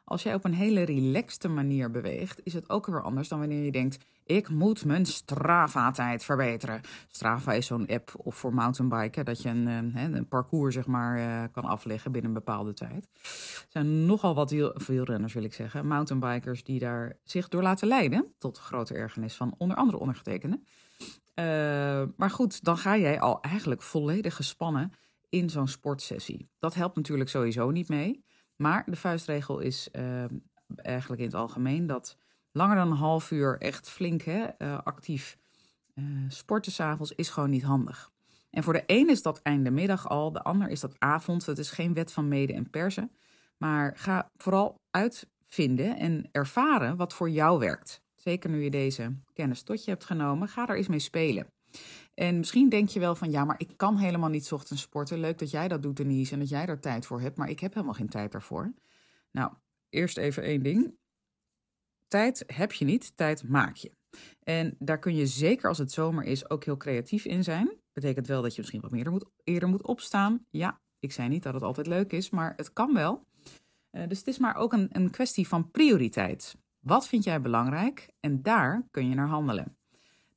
Als 0.04 0.24
jij 0.24 0.34
op 0.34 0.46
een 0.46 0.54
hele 0.54 0.84
relaxte 0.84 1.48
manier 1.48 1.92
beweegt, 1.92 2.42
is 2.44 2.54
het 2.54 2.70
ook 2.70 2.86
weer 2.86 3.02
anders 3.02 3.28
dan 3.28 3.40
wanneer 3.40 3.64
je 3.64 3.72
denkt: 3.72 4.06
ik 4.26 4.50
moet 4.50 4.86
mijn 4.86 5.06
Strava-tijd 5.06 6.24
verbeteren. 6.24 6.82
Strava 7.08 7.54
is 7.54 7.66
zo'n 7.66 7.88
app 7.88 8.14
of 8.18 8.36
voor 8.36 8.54
mountainbiken 8.54 9.26
dat 9.26 9.42
je 9.42 9.50
een, 9.50 9.66
een, 9.66 10.16
een 10.16 10.28
parcours 10.28 10.74
zeg 10.74 10.88
maar, 10.88 11.18
uh, 11.18 11.44
kan 11.52 11.64
afleggen 11.64 12.12
binnen 12.12 12.32
een 12.32 12.38
bepaalde 12.38 12.74
tijd. 12.74 13.10
Er 13.14 13.66
zijn 13.70 14.06
nogal 14.06 14.36
wat 14.36 14.50
wielrenners, 14.88 15.34
wil 15.34 15.44
ik 15.44 15.54
zeggen, 15.54 15.88
mountainbikers 15.88 16.64
die 16.64 16.80
daar 16.80 17.18
zich 17.24 17.48
door 17.48 17.62
laten 17.62 17.88
leiden, 17.88 18.34
tot 18.38 18.58
grote 18.58 18.94
ergernis 18.94 19.36
van 19.36 19.56
onder 19.58 19.78
andere 19.78 19.98
ondergetekende. 19.98 20.60
Uh, 21.36 21.46
maar 22.18 22.30
goed, 22.30 22.64
dan 22.64 22.78
ga 22.78 22.98
jij 22.98 23.20
al 23.20 23.42
eigenlijk 23.42 23.82
volledig 23.82 24.36
gespannen 24.36 24.92
in 25.30 25.50
zo'n 25.50 25.68
sportsessie. 25.68 26.50
Dat 26.60 26.74
helpt 26.74 26.96
natuurlijk 26.96 27.30
sowieso 27.30 27.72
niet 27.72 27.90
mee. 27.90 28.24
Maar 28.56 28.84
de 28.86 28.96
vuistregel 28.96 29.60
is 29.60 29.90
uh, 29.92 30.24
eigenlijk 30.76 31.22
in 31.22 31.28
het 31.28 31.36
algemeen 31.36 31.88
dat 31.88 32.18
langer 32.52 32.76
dan 32.76 32.92
een 32.92 32.98
half 32.98 33.32
uur 33.32 33.58
echt 33.58 33.90
flink 33.90 34.22
hè, 34.22 34.48
uh, 34.58 34.80
actief 34.84 35.38
uh, 35.96 36.06
sporten 36.28 36.72
s'avonds 36.72 37.12
is 37.12 37.30
gewoon 37.30 37.50
niet 37.50 37.64
handig. 37.64 38.12
En 38.50 38.64
voor 38.64 38.74
de 38.74 38.84
een 38.86 39.10
is 39.10 39.22
dat 39.22 39.42
einde 39.42 39.72
middag 39.72 40.10
al, 40.10 40.32
de 40.32 40.44
ander 40.44 40.70
is 40.70 40.80
dat 40.80 41.00
avond. 41.00 41.46
Het 41.46 41.58
is 41.58 41.72
geen 41.72 41.94
wet 41.94 42.12
van 42.12 42.28
mede 42.28 42.54
en 42.54 42.70
persen. 42.70 43.12
Maar 43.58 43.94
ga 43.98 44.30
vooral 44.38 44.76
uitvinden 44.92 45.98
en 45.98 46.30
ervaren 46.32 46.96
wat 46.96 47.14
voor 47.14 47.30
jou 47.30 47.60
werkt. 47.60 48.02
Zeker 48.16 48.50
nu 48.50 48.64
je 48.64 48.70
deze 48.70 49.16
kennis 49.34 49.64
tot 49.64 49.84
je 49.84 49.92
hebt 49.92 50.06
genomen, 50.06 50.48
ga 50.48 50.68
er 50.68 50.78
eens 50.78 50.88
mee 50.88 51.00
spelen. 51.00 51.48
En 52.14 52.38
misschien 52.38 52.70
denk 52.70 52.90
je 52.90 53.00
wel 53.00 53.16
van 53.16 53.32
ja, 53.32 53.46
maar 53.46 53.60
ik 53.60 53.74
kan 53.78 53.98
helemaal 53.98 54.30
niet 54.30 54.52
ochtends 54.52 54.82
sporten. 54.82 55.20
Leuk 55.20 55.38
dat 55.38 55.52
jij 55.52 55.68
dat 55.68 55.82
doet, 55.82 55.98
Denise, 55.98 56.34
en 56.34 56.40
dat 56.40 56.50
jij 56.50 56.66
daar 56.66 56.80
tijd 56.80 57.06
voor 57.06 57.22
hebt, 57.22 57.38
maar 57.38 57.50
ik 57.50 57.60
heb 57.60 57.74
helemaal 57.74 57.94
geen 57.94 58.10
tijd 58.10 58.32
daarvoor. 58.32 58.74
Nou, 59.32 59.52
eerst 59.90 60.18
even 60.18 60.44
één 60.44 60.64
ding. 60.64 60.98
Tijd 62.08 62.44
heb 62.48 62.72
je 62.72 62.86
niet, 62.86 63.18
tijd 63.18 63.50
maak 63.50 63.76
je. 63.76 63.92
En 64.44 64.76
daar 64.80 65.00
kun 65.00 65.16
je 65.16 65.28
zeker 65.28 65.68
als 65.68 65.78
het 65.78 65.92
zomer 65.92 66.24
is 66.24 66.50
ook 66.50 66.64
heel 66.64 66.78
creatief 66.78 67.26
in 67.26 67.44
zijn. 67.44 67.78
Betekent 67.94 68.28
wel 68.28 68.42
dat 68.42 68.56
je 68.56 68.62
misschien 68.62 68.82
wat 68.82 68.92
meer 68.92 69.12
moet, 69.12 69.26
eerder 69.44 69.70
moet 69.70 69.84
opstaan. 69.84 70.46
Ja, 70.50 70.82
ik 71.00 71.12
zei 71.12 71.30
niet 71.30 71.44
dat 71.44 71.54
het 71.54 71.64
altijd 71.64 71.88
leuk 71.88 72.12
is, 72.12 72.30
maar 72.30 72.54
het 72.56 72.74
kan 72.74 72.94
wel. 72.94 73.26
Uh, 73.92 74.08
dus 74.08 74.18
het 74.18 74.28
is 74.28 74.38
maar 74.38 74.56
ook 74.56 74.74
een, 74.74 74.88
een 74.92 75.10
kwestie 75.10 75.48
van 75.48 75.72
prioriteit. 75.72 76.56
Wat 76.80 77.08
vind 77.08 77.24
jij 77.24 77.42
belangrijk? 77.42 78.10
En 78.20 78.42
daar 78.42 78.88
kun 78.92 79.10
je 79.10 79.16
naar 79.16 79.28
handelen. 79.28 79.78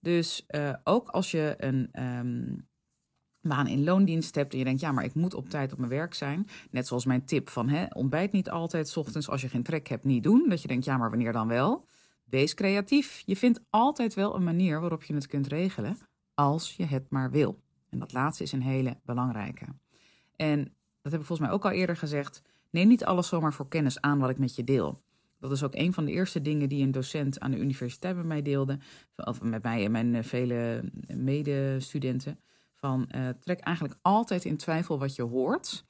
Dus 0.06 0.44
uh, 0.48 0.74
ook 0.84 1.08
als 1.08 1.30
je 1.30 1.54
een 1.58 2.02
um, 2.02 2.68
baan 3.40 3.66
in 3.66 3.84
loondienst 3.84 4.34
hebt 4.34 4.52
en 4.52 4.58
je 4.58 4.64
denkt, 4.64 4.80
ja, 4.80 4.92
maar 4.92 5.04
ik 5.04 5.14
moet 5.14 5.34
op 5.34 5.48
tijd 5.48 5.72
op 5.72 5.78
mijn 5.78 5.90
werk 5.90 6.14
zijn. 6.14 6.46
Net 6.70 6.86
zoals 6.86 7.04
mijn 7.04 7.24
tip 7.24 7.48
van, 7.48 7.68
hè, 7.68 7.86
ontbijt 7.88 8.32
niet 8.32 8.50
altijd 8.50 8.88
s 8.88 8.96
ochtends 8.96 9.28
als 9.28 9.40
je 9.40 9.48
geen 9.48 9.62
trek 9.62 9.88
hebt, 9.88 10.04
niet 10.04 10.22
doen. 10.22 10.48
Dat 10.48 10.62
je 10.62 10.68
denkt, 10.68 10.84
ja, 10.84 10.96
maar 10.96 11.10
wanneer 11.10 11.32
dan 11.32 11.48
wel? 11.48 11.86
Wees 12.24 12.54
creatief. 12.54 13.22
Je 13.24 13.36
vindt 13.36 13.60
altijd 13.70 14.14
wel 14.14 14.34
een 14.34 14.44
manier 14.44 14.80
waarop 14.80 15.02
je 15.02 15.14
het 15.14 15.26
kunt 15.26 15.46
regelen, 15.46 15.96
als 16.34 16.76
je 16.76 16.84
het 16.84 17.10
maar 17.10 17.30
wil. 17.30 17.60
En 17.90 17.98
dat 17.98 18.12
laatste 18.12 18.42
is 18.42 18.52
een 18.52 18.62
hele 18.62 18.96
belangrijke. 19.04 19.66
En 20.36 20.58
dat 21.02 21.12
heb 21.12 21.20
ik 21.20 21.26
volgens 21.26 21.48
mij 21.48 21.50
ook 21.50 21.64
al 21.64 21.70
eerder 21.70 21.96
gezegd. 21.96 22.42
Neem 22.70 22.88
niet 22.88 23.04
alles 23.04 23.28
zomaar 23.28 23.52
voor 23.52 23.68
kennis 23.68 24.00
aan 24.00 24.18
wat 24.18 24.30
ik 24.30 24.38
met 24.38 24.56
je 24.56 24.64
deel. 24.64 25.00
Dat 25.38 25.52
is 25.52 25.62
ook 25.62 25.74
een 25.74 25.92
van 25.92 26.04
de 26.04 26.12
eerste 26.12 26.42
dingen 26.42 26.68
die 26.68 26.82
een 26.82 26.92
docent 26.92 27.40
aan 27.40 27.50
de 27.50 27.58
universiteit 27.58 28.14
bij 28.14 28.24
mij 28.24 28.42
deelde. 28.42 28.78
Of 29.16 29.42
met 29.42 29.62
mij 29.62 29.84
en 29.84 29.90
mijn 29.90 30.24
vele 30.24 30.92
medestudenten. 31.14 32.40
Van 32.74 33.08
trek 33.40 33.60
eigenlijk 33.60 33.98
altijd 34.02 34.44
in 34.44 34.56
twijfel 34.56 34.98
wat 34.98 35.14
je 35.14 35.22
hoort. 35.22 35.84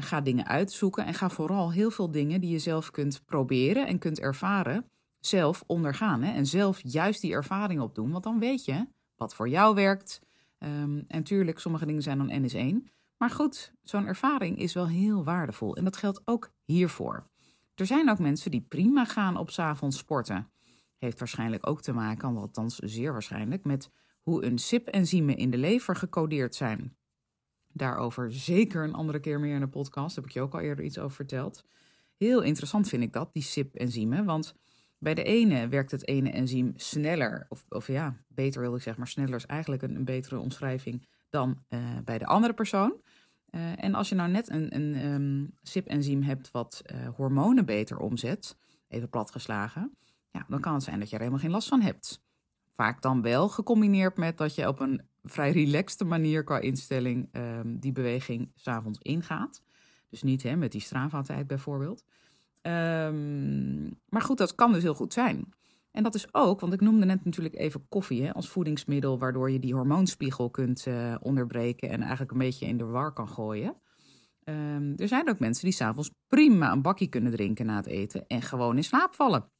ga 0.00 0.20
dingen 0.20 0.46
uitzoeken 0.46 1.06
en 1.06 1.14
ga 1.14 1.30
vooral 1.30 1.72
heel 1.72 1.90
veel 1.90 2.10
dingen 2.10 2.40
die 2.40 2.50
je 2.50 2.58
zelf 2.58 2.90
kunt 2.90 3.24
proberen 3.24 3.86
en 3.86 3.98
kunt 3.98 4.20
ervaren, 4.20 4.90
zelf 5.20 5.64
ondergaan. 5.66 6.22
Hè? 6.22 6.32
En 6.32 6.46
zelf 6.46 6.80
juist 6.82 7.20
die 7.20 7.32
ervaring 7.32 7.80
opdoen. 7.80 8.10
Want 8.10 8.24
dan 8.24 8.38
weet 8.38 8.64
je 8.64 8.86
wat 9.16 9.34
voor 9.34 9.48
jou 9.48 9.74
werkt. 9.74 10.20
Um, 10.58 11.04
en 11.08 11.22
tuurlijk, 11.22 11.58
sommige 11.58 11.86
dingen 11.86 12.02
zijn 12.02 12.18
dan 12.18 12.40
N 12.40 12.44
is 12.44 12.54
1. 12.54 12.90
Maar 13.16 13.30
goed, 13.30 13.72
zo'n 13.82 14.06
ervaring 14.06 14.58
is 14.58 14.72
wel 14.72 14.88
heel 14.88 15.24
waardevol. 15.24 15.76
En 15.76 15.84
dat 15.84 15.96
geldt 15.96 16.20
ook 16.24 16.52
hiervoor. 16.64 17.28
Er 17.80 17.86
zijn 17.86 18.10
ook 18.10 18.18
mensen 18.18 18.50
die 18.50 18.66
prima 18.68 19.04
gaan 19.04 19.36
op 19.36 19.50
avonds 19.56 19.98
sporten. 19.98 20.50
Heeft 20.98 21.18
waarschijnlijk 21.18 21.66
ook 21.66 21.82
te 21.82 21.92
maken, 21.92 22.36
althans 22.36 22.76
zeer 22.76 23.12
waarschijnlijk, 23.12 23.64
met 23.64 23.90
hoe 24.22 24.44
een 24.44 24.58
SIP-enzymen 24.58 25.36
in 25.36 25.50
de 25.50 25.58
lever 25.58 25.96
gecodeerd 25.96 26.54
zijn. 26.54 26.96
Daarover 27.72 28.32
zeker 28.32 28.84
een 28.84 28.94
andere 28.94 29.20
keer 29.20 29.40
meer 29.40 29.54
in 29.54 29.60
de 29.60 29.68
podcast. 29.68 30.16
Heb 30.16 30.24
ik 30.24 30.30
je 30.30 30.40
ook 30.40 30.54
al 30.54 30.60
eerder 30.60 30.84
iets 30.84 30.98
over 30.98 31.16
verteld. 31.16 31.64
Heel 32.16 32.42
interessant 32.42 32.88
vind 32.88 33.02
ik 33.02 33.12
dat, 33.12 33.32
die 33.32 33.42
SIP-enzymen. 33.42 34.24
Want 34.24 34.54
bij 34.98 35.14
de 35.14 35.22
ene 35.22 35.68
werkt 35.68 35.90
het 35.90 36.08
ene 36.08 36.30
enzym 36.30 36.72
sneller, 36.76 37.46
of, 37.48 37.64
of 37.68 37.86
ja, 37.86 38.16
beter 38.28 38.60
wil 38.60 38.74
ik 38.74 38.82
zeggen, 38.82 39.02
maar 39.02 39.10
sneller 39.10 39.34
is 39.34 39.46
eigenlijk 39.46 39.82
een, 39.82 40.04
betere 40.04 40.38
omschrijving 40.38 41.06
dan 41.28 41.62
uh, 41.68 41.80
bij 42.04 42.18
de 42.18 42.26
andere 42.26 42.54
persoon. 42.54 43.00
Uh, 43.50 43.84
en 43.84 43.94
als 43.94 44.08
je 44.08 44.14
nou 44.14 44.30
net 44.30 44.50
een, 44.50 44.76
een 45.04 45.54
SIP-enzym 45.62 46.22
hebt 46.22 46.50
wat 46.50 46.82
uh, 46.86 47.08
hormonen 47.16 47.64
beter 47.64 47.98
omzet, 47.98 48.56
even 48.88 49.08
platgeslagen, 49.08 49.96
ja, 50.30 50.44
dan 50.48 50.60
kan 50.60 50.74
het 50.74 50.82
zijn 50.82 50.98
dat 50.98 51.08
je 51.08 51.14
er 51.14 51.20
helemaal 51.20 51.42
geen 51.42 51.50
last 51.50 51.68
van 51.68 51.80
hebt. 51.80 52.22
Vaak 52.74 53.02
dan 53.02 53.22
wel 53.22 53.48
gecombineerd 53.48 54.16
met 54.16 54.38
dat 54.38 54.54
je 54.54 54.68
op 54.68 54.80
een 54.80 55.02
vrij 55.24 55.50
relaxte 55.50 56.04
manier 56.04 56.44
qua 56.44 56.58
instelling 56.58 57.28
um, 57.32 57.78
die 57.78 57.92
beweging 57.92 58.52
s'avonds 58.54 58.98
ingaat. 58.98 59.62
Dus 60.08 60.22
niet 60.22 60.42
hè, 60.42 60.56
met 60.56 60.72
die 60.72 60.80
Strava-tijd 60.80 61.46
bijvoorbeeld. 61.46 62.04
Um, 62.62 63.98
maar 64.08 64.22
goed, 64.22 64.38
dat 64.38 64.54
kan 64.54 64.72
dus 64.72 64.82
heel 64.82 64.94
goed 64.94 65.12
zijn. 65.12 65.52
En 65.90 66.02
dat 66.02 66.14
is 66.14 66.34
ook, 66.34 66.60
want 66.60 66.72
ik 66.72 66.80
noemde 66.80 67.06
net 67.06 67.24
natuurlijk 67.24 67.54
even 67.54 67.88
koffie 67.88 68.22
hè, 68.22 68.34
als 68.34 68.48
voedingsmiddel, 68.48 69.18
waardoor 69.18 69.50
je 69.50 69.58
die 69.58 69.74
hormoonspiegel 69.74 70.50
kunt 70.50 70.86
uh, 70.86 71.14
onderbreken 71.20 71.90
en 71.90 72.00
eigenlijk 72.00 72.30
een 72.32 72.38
beetje 72.38 72.66
in 72.66 72.76
de 72.76 72.84
war 72.84 73.12
kan 73.12 73.28
gooien. 73.28 73.76
Um, 74.44 74.94
er 74.96 75.08
zijn 75.08 75.28
ook 75.28 75.38
mensen 75.38 75.64
die 75.64 75.74
s'avonds 75.74 76.10
prima 76.26 76.72
een 76.72 76.82
bakje 76.82 77.06
kunnen 77.06 77.32
drinken 77.32 77.66
na 77.66 77.76
het 77.76 77.86
eten 77.86 78.26
en 78.26 78.42
gewoon 78.42 78.76
in 78.76 78.84
slaap 78.84 79.14
vallen. 79.14 79.50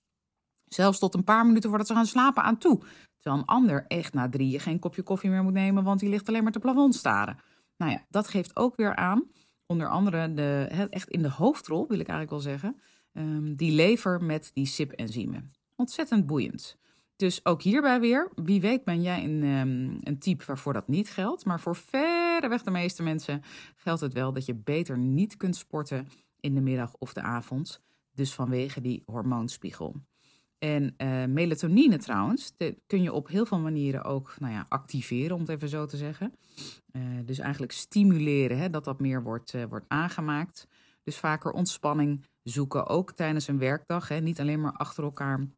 Zelfs 0.64 0.98
tot 0.98 1.14
een 1.14 1.24
paar 1.24 1.46
minuten 1.46 1.68
voordat 1.68 1.86
ze 1.86 1.94
gaan 1.94 2.06
slapen 2.06 2.42
aan 2.42 2.58
toe. 2.58 2.80
Terwijl 3.18 3.42
een 3.42 3.48
ander 3.48 3.84
echt 3.86 4.12
na 4.12 4.28
drieën 4.28 4.60
geen 4.60 4.78
kopje 4.78 5.02
koffie 5.02 5.30
meer 5.30 5.42
moet 5.42 5.52
nemen, 5.52 5.84
want 5.84 6.00
die 6.00 6.08
ligt 6.08 6.28
alleen 6.28 6.42
maar 6.42 6.52
te 6.52 6.58
plafond 6.58 6.94
staren. 6.94 7.38
Nou 7.76 7.92
ja, 7.92 8.04
dat 8.08 8.28
geeft 8.28 8.56
ook 8.56 8.76
weer 8.76 8.96
aan, 8.96 9.30
onder 9.66 9.88
andere 9.88 10.34
de, 10.34 10.66
echt 10.90 11.08
in 11.08 11.22
de 11.22 11.30
hoofdrol, 11.30 11.88
wil 11.88 11.98
ik 11.98 12.08
eigenlijk 12.08 12.30
wel 12.30 12.54
zeggen, 12.54 12.80
um, 13.12 13.56
die 13.56 13.72
lever 13.72 14.22
met 14.22 14.50
die 14.52 14.66
SIP-enzymen. 14.66 15.52
Ontzettend 15.80 16.26
boeiend. 16.26 16.76
Dus 17.16 17.44
ook 17.44 17.62
hierbij 17.62 18.00
weer, 18.00 18.30
wie 18.34 18.60
weet 18.60 18.84
ben 18.84 19.02
jij 19.02 19.24
een, 19.24 19.42
um, 19.42 19.98
een 20.00 20.18
type 20.18 20.44
waarvoor 20.46 20.72
dat 20.72 20.88
niet 20.88 21.10
geldt. 21.10 21.44
Maar 21.44 21.60
voor 21.60 21.76
verreweg 21.76 22.62
de 22.62 22.70
meeste 22.70 23.02
mensen 23.02 23.42
geldt 23.76 24.00
het 24.00 24.12
wel 24.12 24.32
dat 24.32 24.46
je 24.46 24.54
beter 24.54 24.98
niet 24.98 25.36
kunt 25.36 25.56
sporten 25.56 26.08
in 26.40 26.54
de 26.54 26.60
middag 26.60 26.94
of 26.98 27.12
de 27.12 27.20
avond. 27.20 27.82
Dus 28.14 28.34
vanwege 28.34 28.80
die 28.80 29.02
hormoonspiegel. 29.06 29.94
En 30.58 30.94
uh, 30.98 31.24
melatonine 31.24 31.98
trouwens, 31.98 32.52
kun 32.86 33.02
je 33.02 33.12
op 33.12 33.28
heel 33.28 33.46
veel 33.46 33.60
manieren 33.60 34.04
ook 34.04 34.34
nou 34.38 34.52
ja, 34.52 34.66
activeren, 34.68 35.34
om 35.34 35.40
het 35.40 35.50
even 35.50 35.68
zo 35.68 35.86
te 35.86 35.96
zeggen. 35.96 36.32
Uh, 36.92 37.02
dus 37.24 37.38
eigenlijk 37.38 37.72
stimuleren 37.72 38.58
hè, 38.58 38.70
dat 38.70 38.84
dat 38.84 39.00
meer 39.00 39.22
wordt, 39.22 39.52
uh, 39.52 39.64
wordt 39.64 39.88
aangemaakt. 39.88 40.66
Dus 41.02 41.16
vaker 41.16 41.50
ontspanning 41.50 42.24
zoeken, 42.42 42.86
ook 42.86 43.12
tijdens 43.12 43.48
een 43.48 43.58
werkdag. 43.58 44.08
Hè. 44.08 44.20
Niet 44.20 44.40
alleen 44.40 44.60
maar 44.60 44.72
achter 44.72 45.04
elkaar 45.04 45.48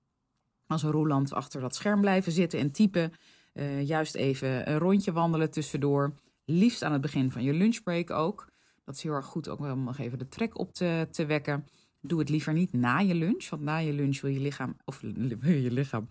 als 0.73 0.83
een 0.83 0.91
roeland 0.91 1.33
achter 1.33 1.61
dat 1.61 1.75
scherm 1.75 2.00
blijven 2.00 2.33
zitten 2.33 2.59
en 2.59 2.73
typen. 2.73 3.12
Uh, 3.55 3.87
juist 3.87 4.14
even 4.14 4.71
een 4.71 4.79
rondje 4.79 5.12
wandelen 5.12 5.50
tussendoor. 5.50 6.14
Liefst 6.45 6.83
aan 6.83 6.93
het 6.93 7.00
begin 7.00 7.31
van 7.31 7.43
je 7.43 7.52
lunchbreak 7.52 8.11
ook. 8.11 8.49
Dat 8.85 8.95
is 8.95 9.02
heel 9.02 9.12
erg 9.12 9.26
goed 9.26 9.49
ook 9.49 9.61
om 9.61 9.85
nog 9.85 9.99
even 9.99 10.19
de 10.19 10.29
trek 10.29 10.59
op 10.59 10.75
te, 10.75 11.09
te 11.11 11.26
wekken. 11.26 11.67
Doe 12.00 12.19
het 12.19 12.29
liever 12.29 12.52
niet 12.52 12.73
na 12.73 12.99
je 12.99 13.14
lunch, 13.14 13.49
want 13.49 13.62
na 13.62 13.76
je 13.76 13.93
lunch 13.93 14.21
wil 14.21 14.31
je 14.31 14.41
lichaam, 14.41 14.76
of 14.85 15.00
je 15.00 15.71
lichaam, 15.71 16.09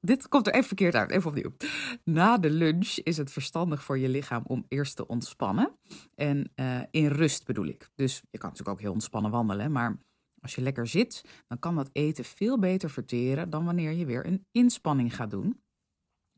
dit 0.00 0.28
komt 0.28 0.46
er 0.46 0.52
even 0.52 0.66
verkeerd 0.66 0.94
uit, 0.94 1.10
even 1.10 1.30
opnieuw. 1.30 1.52
Na 2.04 2.38
de 2.38 2.50
lunch 2.50 2.88
is 2.88 3.16
het 3.16 3.32
verstandig 3.32 3.82
voor 3.82 3.98
je 3.98 4.08
lichaam 4.08 4.42
om 4.46 4.64
eerst 4.68 4.96
te 4.96 5.06
ontspannen. 5.06 5.78
En 6.14 6.52
uh, 6.56 6.80
in 6.90 7.06
rust 7.06 7.46
bedoel 7.46 7.66
ik. 7.66 7.90
Dus 7.94 8.22
je 8.30 8.38
kan 8.38 8.50
natuurlijk 8.50 8.76
ook 8.76 8.82
heel 8.82 8.92
ontspannen 8.92 9.30
wandelen, 9.30 9.72
maar 9.72 9.96
als 10.40 10.54
je 10.54 10.60
lekker 10.62 10.86
zit, 10.86 11.24
dan 11.46 11.58
kan 11.58 11.74
dat 11.74 11.90
eten 11.92 12.24
veel 12.24 12.58
beter 12.58 12.90
verteren 12.90 13.50
dan 13.50 13.64
wanneer 13.64 13.92
je 13.92 14.06
weer 14.06 14.26
een 14.26 14.46
inspanning 14.50 15.16
gaat 15.16 15.30
doen. 15.30 15.60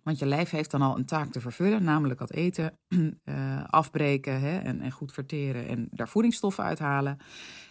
Want 0.02 0.18
je 0.18 0.26
lijf 0.26 0.50
heeft 0.50 0.70
dan 0.70 0.82
al 0.82 0.96
een 0.96 1.04
taak 1.04 1.32
te 1.32 1.40
vervullen, 1.40 1.84
namelijk 1.84 2.18
dat 2.18 2.30
eten 2.30 2.78
uh, 2.88 3.64
afbreken 3.80 4.40
hè, 4.40 4.58
en, 4.58 4.80
en, 4.80 4.90
goed 4.90 5.12
verteren 5.12 5.68
en 5.68 5.88
daar 5.90 6.08
voedingsstoffen 6.08 6.64
uithalen. 6.64 7.18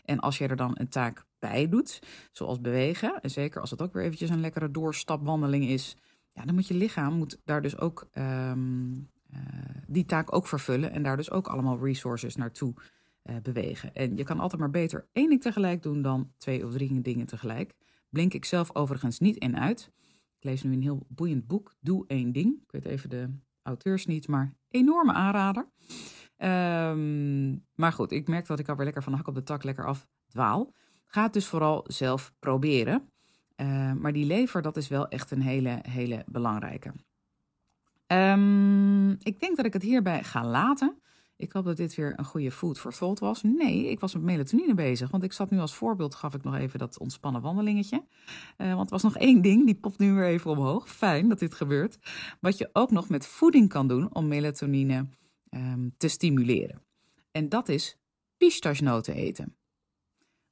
En 0.04 0.20
als 0.20 0.38
je 0.38 0.48
er 0.48 0.56
dan 0.56 0.72
een 0.74 0.90
taak 0.90 1.26
bij 1.40 1.70
doet, 1.70 2.00
zoals 2.32 2.62
bewegen, 2.62 3.22
en 3.22 3.30
zeker 3.30 3.62
als 3.62 3.72
het 3.72 3.82
ook 3.82 3.94
weer 3.94 4.04
eventjes 4.04 4.30
een 4.30 4.42
lekkere 4.42 4.72
doorstapwandeling 4.72 5.66
is, 5.66 5.96
ja, 6.32 6.46
dan 6.46 6.56
moet 6.56 6.68
je 6.68 6.74
lichaam 6.74 7.14
moet 7.14 7.40
daar 7.44 7.62
dus 7.62 7.78
ook 7.78 8.10
um, 8.14 9.10
uh, 9.34 9.40
die 9.88 10.06
taak 10.06 10.34
ook 10.34 10.48
vervullen 10.48 10.92
en 10.92 11.04
daar 11.04 11.18
dus 11.18 11.32
ook 11.32 11.48
allemaal 11.48 11.80
resources 11.86 12.36
naartoe 12.36 12.74
uh, 13.24 13.36
bewegen. 13.44 13.94
En 13.94 14.18
je 14.18 14.24
kan 14.24 14.40
altijd 14.40 14.62
maar 14.62 14.70
beter 14.70 15.08
één 15.14 15.30
ding 15.30 15.42
tegelijk 15.42 15.84
doen 15.84 16.02
dan 16.02 16.32
twee 16.38 16.66
of 16.66 16.72
drie 16.72 17.02
dingen 17.02 17.26
tegelijk. 17.26 17.76
Blink 18.10 18.34
ik 18.34 18.46
zelf 18.46 18.76
overigens 18.76 19.20
niet 19.20 19.38
in 19.38 19.58
uit. 19.58 19.92
Ik 20.38 20.44
lees 20.44 20.64
nu 20.64 20.74
een 20.74 20.82
heel 20.82 21.06
boeiend 21.08 21.48
boek, 21.48 21.76
Doe 21.80 22.04
één 22.08 22.32
ding. 22.32 22.62
Ik 22.64 22.72
weet 22.72 22.86
even 22.86 23.10
de 23.10 23.30
auteurs 23.62 24.06
niet, 24.06 24.28
maar 24.28 24.54
enorme 24.70 25.14
aanrader. 25.14 25.68
Um, 26.38 27.66
maar 27.76 27.94
goed, 27.94 28.12
ik 28.12 28.28
merk 28.28 28.48
dat 28.48 28.60
ik 28.60 28.70
alweer 28.70 28.86
lekker 28.86 29.04
van 29.04 29.12
de 29.12 29.18
hak 29.18 29.28
op 29.28 29.36
de 29.36 29.44
tak 29.44 29.64
lekker 29.64 29.86
afdwaal. 29.86 30.74
Ga 31.06 31.24
het 31.24 31.34
dus 31.34 31.48
vooral 31.48 31.84
zelf 31.88 32.34
proberen. 32.40 33.10
Uh, 33.58 33.94
maar 33.94 34.14
die 34.14 34.26
lever, 34.26 34.62
dat 34.62 34.78
is 34.78 34.88
wel 34.88 35.08
echt 35.08 35.32
een 35.32 35.42
hele, 35.42 35.80
hele 35.82 36.24
belangrijke. 36.28 36.94
Um, 38.08 39.12
ik 39.12 39.40
denk 39.40 39.56
dat 39.56 39.66
ik 39.66 39.74
het 39.74 39.82
hierbij 39.82 40.24
ga 40.24 40.46
laten. 40.46 41.02
Ik 41.40 41.52
hoop 41.52 41.66
dat 41.66 41.78
dit 41.78 41.96
weer 41.96 42.14
een 42.16 42.26
goede 42.26 42.52
food 42.52 42.80
for 42.80 42.92
thought 42.92 43.20
was. 43.20 43.44
Nee, 43.44 43.90
ik 43.90 44.00
was 44.00 44.14
met 44.14 44.24
melatonine 44.24 44.74
bezig. 44.74 45.10
Want 45.10 45.24
ik 45.24 45.34
zat 45.34 45.50
nu 45.50 45.60
als 45.60 45.76
voorbeeld, 45.76 46.16
gaf 46.16 46.34
ik 46.34 46.44
nog 46.44 46.56
even 46.56 46.80
dat 46.80 47.00
ontspannen 47.00 47.42
wandelingetje. 47.42 48.04
Uh, 48.58 48.74
want 48.76 48.86
er 48.86 48.92
was 48.92 49.04
nog 49.04 49.18
één 49.18 49.42
ding, 49.42 49.66
die 49.66 49.76
popt 49.76 50.00
nu 50.00 50.14
weer 50.14 50.26
even 50.26 50.52
omhoog. 50.52 50.90
Fijn 50.90 51.30
dat 51.30 51.40
dit 51.40 51.54
gebeurt. 51.54 52.00
Wat 52.40 52.58
je 52.58 52.70
ook 52.74 52.92
nog 52.92 53.10
met 53.10 53.28
voeding 53.28 53.70
kan 53.70 53.88
doen 53.88 54.16
om 54.16 54.28
melatonine 54.28 55.08
um, 55.50 55.94
te 55.98 56.08
stimuleren. 56.08 56.82
En 57.32 57.50
dat 57.50 57.70
is 57.70 57.98
pistachenoten 58.38 59.14
eten. 59.14 59.56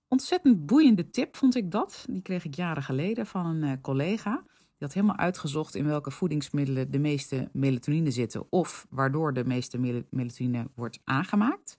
Ontzettend 0.08 0.66
boeiende 0.66 1.10
tip 1.10 1.36
vond 1.36 1.56
ik 1.56 1.72
dat. 1.72 2.06
Die 2.10 2.22
kreeg 2.22 2.46
ik 2.46 2.56
jaren 2.56 2.84
geleden 2.84 3.26
van 3.26 3.46
een 3.46 3.64
uh, 3.64 3.82
collega. 3.82 4.44
Die 4.78 4.88
had 4.88 4.96
helemaal 4.96 5.18
uitgezocht 5.18 5.76
in 5.76 5.86
welke 5.86 6.12
voedingsmiddelen 6.12 6.92
de 6.92 7.00
meeste 7.00 7.50
melatonine 7.54 8.12
zitten 8.12 8.46
of 8.50 8.88
waardoor 8.90 9.34
de 9.34 9.46
meeste 9.46 10.06
melatonine 10.10 10.68
wordt 10.76 11.00
aangemaakt. 11.04 11.78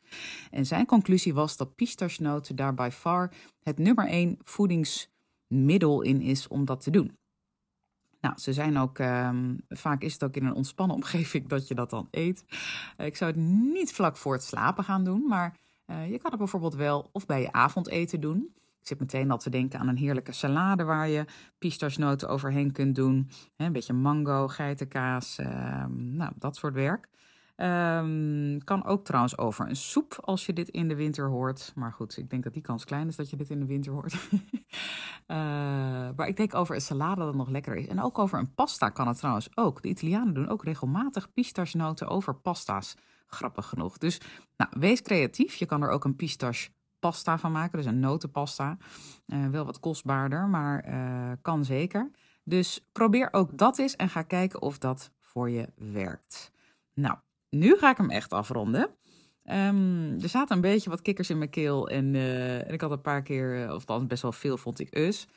En 0.51 0.67
zijn 0.67 0.87
conclusie 0.87 1.35
was 1.35 1.57
dat 1.57 1.75
pistachenoten 1.75 2.57
daar 2.57 2.75
by 2.75 2.89
far 2.93 3.33
het 3.63 3.79
nummer 3.79 4.07
één 4.07 4.39
voedingsmiddel 4.45 6.03
in 6.03 6.21
is 6.21 6.49
om 6.49 6.65
dat 6.65 6.81
te 6.81 6.91
doen. 6.91 7.17
Nou, 8.21 8.39
ze 8.39 8.53
zijn 8.53 8.79
ook, 8.79 8.99
um, 8.99 9.61
vaak 9.69 10.03
is 10.03 10.13
het 10.13 10.25
ook 10.25 10.37
in 10.37 10.45
een 10.45 10.55
ontspannen 10.55 10.97
omgeving 11.03 11.49
dat 11.49 11.69
je 11.69 11.75
dat 11.75 11.91
dan 11.91 12.09
eet. 12.11 12.45
Ik 12.97 13.17
zou 13.17 13.31
het 13.31 13.41
niet 13.73 13.93
vlak 13.93 14.17
voor 14.17 14.33
het 14.33 14.45
slapen 14.45 14.85
gaan 14.85 15.05
doen, 15.05 15.27
maar 15.27 15.57
uh, 15.87 16.11
je 16.11 16.19
kan 16.19 16.31
het 16.31 16.39
bijvoorbeeld 16.39 16.75
wel 16.75 17.09
of 17.13 17.27
bij 17.27 17.41
je 17.41 17.53
avondeten 17.53 18.21
doen. 18.21 18.55
Zit 18.89 18.99
meteen 18.99 19.31
al 19.31 19.39
te 19.39 19.51
denken 19.51 19.79
aan 19.81 19.89
een 19.89 19.97
heerlijke 19.97 20.33
salade 20.33 20.85
waar 20.85 21.09
je 21.09 21.25
pistachenoten 21.59 22.29
overheen 22.29 22.73
kunt 22.73 22.95
doen. 22.95 23.31
een 23.57 23.73
beetje 23.73 23.93
mango, 23.93 24.49
geitenkaas, 24.49 25.39
uh, 25.39 25.85
nou, 25.87 26.33
dat 26.39 26.57
soort 26.57 26.75
werk. 26.75 27.09
Um, 27.57 28.65
kan 28.65 28.85
ook 28.85 29.05
trouwens 29.05 29.39
over 29.39 29.69
een 29.69 29.77
soep 29.77 30.19
als 30.21 30.47
je 30.47 30.53
dit 30.53 30.69
in 30.69 30.89
de 30.89 30.95
winter 30.95 31.29
hoort. 31.29 31.73
Maar 31.75 31.93
goed, 31.93 32.17
ik 32.17 32.31
denk 32.31 32.45
dat 32.45 32.53
die 32.53 32.63
kans 32.63 32.85
klein 32.85 33.09
is 33.09 33.17
dat 33.17 33.31
je 33.31 33.37
dit 33.37 33.51
in 33.51 33.61
de 33.61 33.67
winter 33.67 33.93
hoort. 33.93 34.13
uh, 34.13 34.39
maar 36.17 36.29
ik 36.29 36.37
denk 36.37 36.55
over 36.55 36.75
een 36.75 36.81
salade 36.81 37.21
dat 37.21 37.35
nog 37.35 37.49
lekker 37.49 37.77
is. 37.77 37.87
En 37.87 38.03
ook 38.03 38.19
over 38.19 38.39
een 38.39 38.55
pasta 38.55 38.89
kan 38.89 39.09
het 39.09 39.19
trouwens 39.19 39.49
ook. 39.55 39.83
De 39.83 39.89
Italianen 39.89 40.35
doen 40.35 40.49
ook 40.49 40.65
regelmatig 40.65 41.33
pistachenoten 41.33 42.09
over 42.09 42.35
pasta's. 42.35 42.95
Grappig 43.27 43.67
genoeg. 43.67 43.99
Dus 43.99 44.21
nou, 44.57 44.71
wees 44.79 45.03
creatief. 45.03 45.55
Je 45.55 45.67
kan 45.67 45.83
er 45.83 45.91
ook 45.91 46.05
een 46.05 46.17
pistache 46.17 46.69
pasta 46.99 47.39
van 47.39 47.53
maken. 47.53 47.79
Dus 47.79 47.87
een 47.87 48.01
notenpasta. 48.01 48.77
Uh, 49.27 49.47
wel 49.47 49.65
wat 49.65 49.81
kostbaarder, 49.81 50.49
maar 50.49 50.89
uh, 50.89 51.33
kan 51.43 51.65
zeker. 51.65 52.11
Dus 52.45 52.87
probeer 52.93 53.29
ook 53.31 53.59
dat 53.59 53.79
eens 53.79 53.97
en 53.97 54.09
ga 54.09 54.23
kijken 54.23 54.63
of 54.63 54.79
dat 54.79 55.11
voor 55.21 55.51
je 55.51 55.69
werkt. 55.77 56.53
Nou, 56.95 57.17
nu 57.51 57.77
ga 57.77 57.91
ik 57.91 57.97
hem 57.97 58.11
echt 58.11 58.33
afronden. 58.33 58.91
Um, 59.45 60.21
er 60.21 60.29
zaten 60.29 60.57
een 60.57 60.63
beetje 60.63 60.91
wat 60.91 61.03
kikkers 61.03 61.31
in 61.31 61.39
mijn 61.39 61.51
keel. 61.51 61.89
En, 61.89 62.15
uh, 62.15 62.67
en 62.67 62.73
ik 62.73 62.81
had 62.81 62.91
een 62.91 63.01
paar 63.01 63.23
keer, 63.23 63.75
of 63.75 63.85
dan 63.85 64.07
best 64.07 64.23
wel 64.23 64.33
veel, 64.33 64.57
vond 64.57 64.81
ik 64.81 64.97
us. 64.97 65.29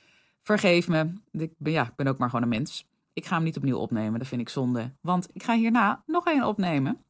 Vergeef 0.42 0.88
me. 0.88 1.14
Ik 1.32 1.54
ben, 1.58 1.74
ja, 1.74 1.84
ik 1.84 1.96
ben 1.96 2.08
ook 2.08 2.18
maar 2.18 2.30
gewoon 2.30 2.44
een 2.44 2.58
mens. 2.58 2.90
Ik 3.14 3.26
ga 3.26 3.36
hem 3.36 3.44
niet 3.44 3.58
opnieuw 3.58 3.78
opnemen. 3.78 4.20
Dat 4.20 4.28
vind 4.28 4.42
ik 4.42 4.50
zonde. 4.50 4.92
Want 5.02 5.28
ik 5.34 5.44
ga 5.44 5.56
hierna 5.56 6.04
nog 6.06 6.26
één 6.26 6.48
opnemen. 6.48 7.04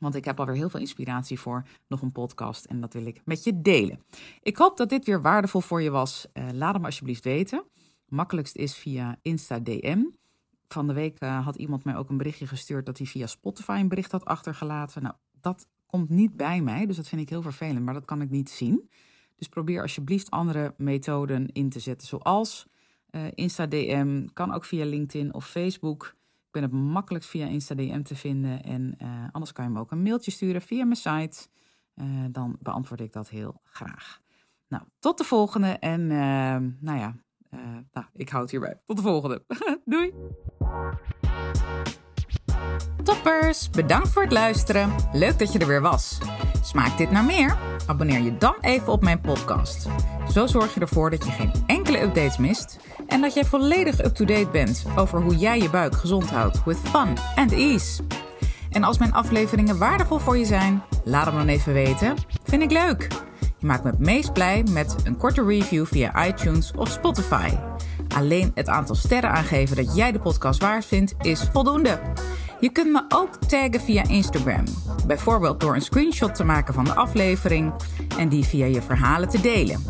Want 0.00 0.14
ik 0.14 0.24
heb 0.24 0.40
alweer 0.40 0.54
heel 0.54 0.70
veel 0.70 0.80
inspiratie 0.80 1.40
voor 1.40 1.62
nog 1.88 2.02
een 2.02 2.12
podcast 2.12 2.64
en 2.64 2.80
dat 2.80 2.92
wil 2.92 3.06
ik 3.06 3.20
met 3.24 3.44
je 3.44 3.60
delen. 3.60 4.04
Ik 4.42 4.56
hoop 4.56 4.76
dat 4.76 4.88
dit 4.88 5.04
weer 5.04 5.22
waardevol 5.22 5.60
voor 5.60 5.82
je 5.82 5.90
was. 5.90 6.26
Uh, 6.34 6.48
laat 6.52 6.74
hem 6.74 6.84
alsjeblieft 6.84 7.24
weten. 7.24 7.64
Makkelijkst 8.08 8.56
is 8.56 8.76
via 8.76 9.18
Insta 9.22 9.58
DM. 9.58 10.02
Van 10.68 10.86
de 10.86 10.92
week 10.92 11.22
uh, 11.22 11.44
had 11.44 11.56
iemand 11.56 11.84
mij 11.84 11.96
ook 11.96 12.08
een 12.08 12.16
berichtje 12.16 12.46
gestuurd 12.46 12.86
dat 12.86 12.98
hij 12.98 13.06
via 13.06 13.26
Spotify 13.26 13.78
een 13.80 13.88
bericht 13.88 14.12
had 14.12 14.24
achtergelaten. 14.24 15.02
Nou, 15.02 15.14
dat 15.40 15.66
komt 15.86 16.08
niet 16.08 16.36
bij 16.36 16.60
mij, 16.60 16.86
dus 16.86 16.96
dat 16.96 17.08
vind 17.08 17.20
ik 17.20 17.28
heel 17.28 17.42
vervelend, 17.42 17.84
maar 17.84 17.94
dat 17.94 18.04
kan 18.04 18.20
ik 18.20 18.30
niet 18.30 18.50
zien. 18.50 18.90
Dus 19.36 19.48
probeer 19.48 19.82
alsjeblieft 19.82 20.30
andere 20.30 20.74
methoden 20.76 21.48
in 21.52 21.68
te 21.68 21.80
zetten, 21.80 22.08
zoals 22.08 22.66
uh, 23.10 23.22
Insta 23.34 23.66
DM, 23.66 24.26
kan 24.32 24.52
ook 24.52 24.64
via 24.64 24.84
LinkedIn 24.84 25.34
of 25.34 25.46
Facebook. 25.46 26.14
Ben 26.50 26.62
het 26.62 26.72
makkelijkst 26.72 27.30
via 27.30 27.46
Insta 27.46 27.74
DM 27.74 28.02
te 28.02 28.16
vinden. 28.16 28.62
En 28.62 28.94
uh, 29.02 29.24
anders 29.32 29.52
kan 29.52 29.64
je 29.64 29.70
me 29.70 29.80
ook 29.80 29.90
een 29.90 30.02
mailtje 30.02 30.30
sturen 30.30 30.62
via 30.62 30.84
mijn 30.84 30.96
site. 30.96 31.48
Uh, 31.94 32.24
dan 32.30 32.56
beantwoord 32.60 33.00
ik 33.00 33.12
dat 33.12 33.28
heel 33.28 33.60
graag. 33.64 34.20
Nou, 34.68 34.82
tot 34.98 35.18
de 35.18 35.24
volgende. 35.24 35.68
En 35.68 36.00
uh, 36.00 36.56
nou 36.80 36.98
ja, 36.98 37.14
nou, 37.92 38.06
ik 38.12 38.28
houd 38.28 38.42
het 38.42 38.50
hierbij. 38.50 38.80
Tot 38.86 38.96
de 38.96 39.02
volgende. 39.02 39.44
Doei! 39.84 40.12
Toppers, 43.02 43.70
bedankt 43.70 44.08
voor 44.08 44.22
het 44.22 44.32
luisteren. 44.32 44.94
Leuk 45.12 45.38
dat 45.38 45.52
je 45.52 45.58
er 45.58 45.66
weer 45.66 45.80
was. 45.80 46.18
Smaakt 46.62 46.98
dit 46.98 47.10
naar 47.10 47.24
meer? 47.24 47.56
Abonneer 47.86 48.20
je 48.20 48.36
dan 48.36 48.54
even 48.60 48.92
op 48.92 49.02
mijn 49.02 49.20
podcast. 49.20 49.86
Zo 50.32 50.46
zorg 50.46 50.74
je 50.74 50.80
ervoor 50.80 51.10
dat 51.10 51.24
je 51.24 51.30
geen 51.30 51.52
enkele 51.66 52.00
updates 52.00 52.38
mist 52.38 52.78
en 53.06 53.20
dat 53.20 53.34
jij 53.34 53.44
volledig 53.44 54.04
up-to-date 54.04 54.48
bent 54.52 54.84
over 54.96 55.20
hoe 55.20 55.36
jij 55.36 55.60
je 55.60 55.70
buik 55.70 55.94
gezond 55.94 56.30
houdt 56.30 56.64
with 56.64 56.78
fun 56.78 57.16
and 57.34 57.52
ease. 57.52 58.02
En 58.70 58.84
als 58.84 58.98
mijn 58.98 59.12
afleveringen 59.12 59.78
waardevol 59.78 60.18
voor 60.18 60.38
je 60.38 60.44
zijn, 60.44 60.82
laat 61.04 61.26
hem 61.26 61.34
dan 61.34 61.48
even 61.48 61.72
weten. 61.72 62.14
Vind 62.44 62.62
ik 62.62 62.70
leuk. 62.70 63.08
Je 63.58 63.66
maakt 63.66 63.84
me 63.84 63.90
het 63.90 63.98
meest 63.98 64.32
blij 64.32 64.64
met 64.70 64.96
een 65.04 65.16
korte 65.16 65.44
review 65.44 65.86
via 65.86 66.26
iTunes 66.26 66.72
of 66.76 66.88
Spotify. 66.88 67.50
Alleen 68.14 68.50
het 68.54 68.68
aantal 68.68 68.94
sterren 68.94 69.30
aangeven 69.30 69.76
dat 69.76 69.96
jij 69.96 70.12
de 70.12 70.20
podcast 70.20 70.60
waard 70.60 70.84
vindt 70.84 71.14
is 71.20 71.48
voldoende. 71.52 72.00
Je 72.60 72.70
kunt 72.72 72.92
me 72.92 73.04
ook 73.08 73.36
taggen 73.36 73.80
via 73.80 74.08
Instagram, 74.08 74.64
bijvoorbeeld 75.06 75.60
door 75.60 75.74
een 75.74 75.82
screenshot 75.82 76.34
te 76.34 76.44
maken 76.44 76.74
van 76.74 76.84
de 76.84 76.94
aflevering 76.94 77.72
en 78.18 78.28
die 78.28 78.44
via 78.44 78.66
je 78.66 78.82
verhalen 78.82 79.28
te 79.28 79.40
delen. 79.40 79.84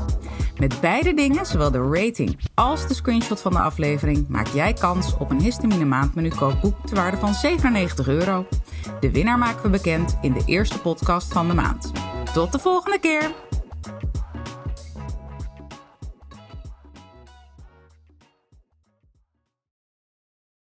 Met 0.59 0.81
beide 0.81 1.15
dingen, 1.15 1.47
zowel 1.47 1.71
de 1.71 1.91
rating 1.93 2.39
als 2.55 2.87
de 2.87 2.95
screenshot 2.95 3.41
van 3.41 3.53
de 3.53 3.59
aflevering, 3.59 4.29
maak 4.29 4.47
jij 4.47 4.73
kans 4.73 5.17
op 5.19 5.31
een 5.31 5.41
histamine 5.41 5.85
maandmenu 5.85 6.29
kookboek 6.29 6.87
ter 6.87 6.97
waarde 6.97 7.17
van 7.17 7.35
97 7.35 8.09
euro. 8.09 8.47
De 9.01 9.11
winnaar 9.11 9.39
maken 9.39 9.63
we 9.63 9.69
bekend 9.69 10.19
in 10.21 10.33
de 10.33 10.43
eerste 10.45 10.81
podcast 10.81 11.33
van 11.33 11.49
de 11.49 11.55
maand. 11.55 11.93
Tot 12.33 12.53
de 12.53 12.59
volgende 12.59 12.99
keer! 12.99 13.50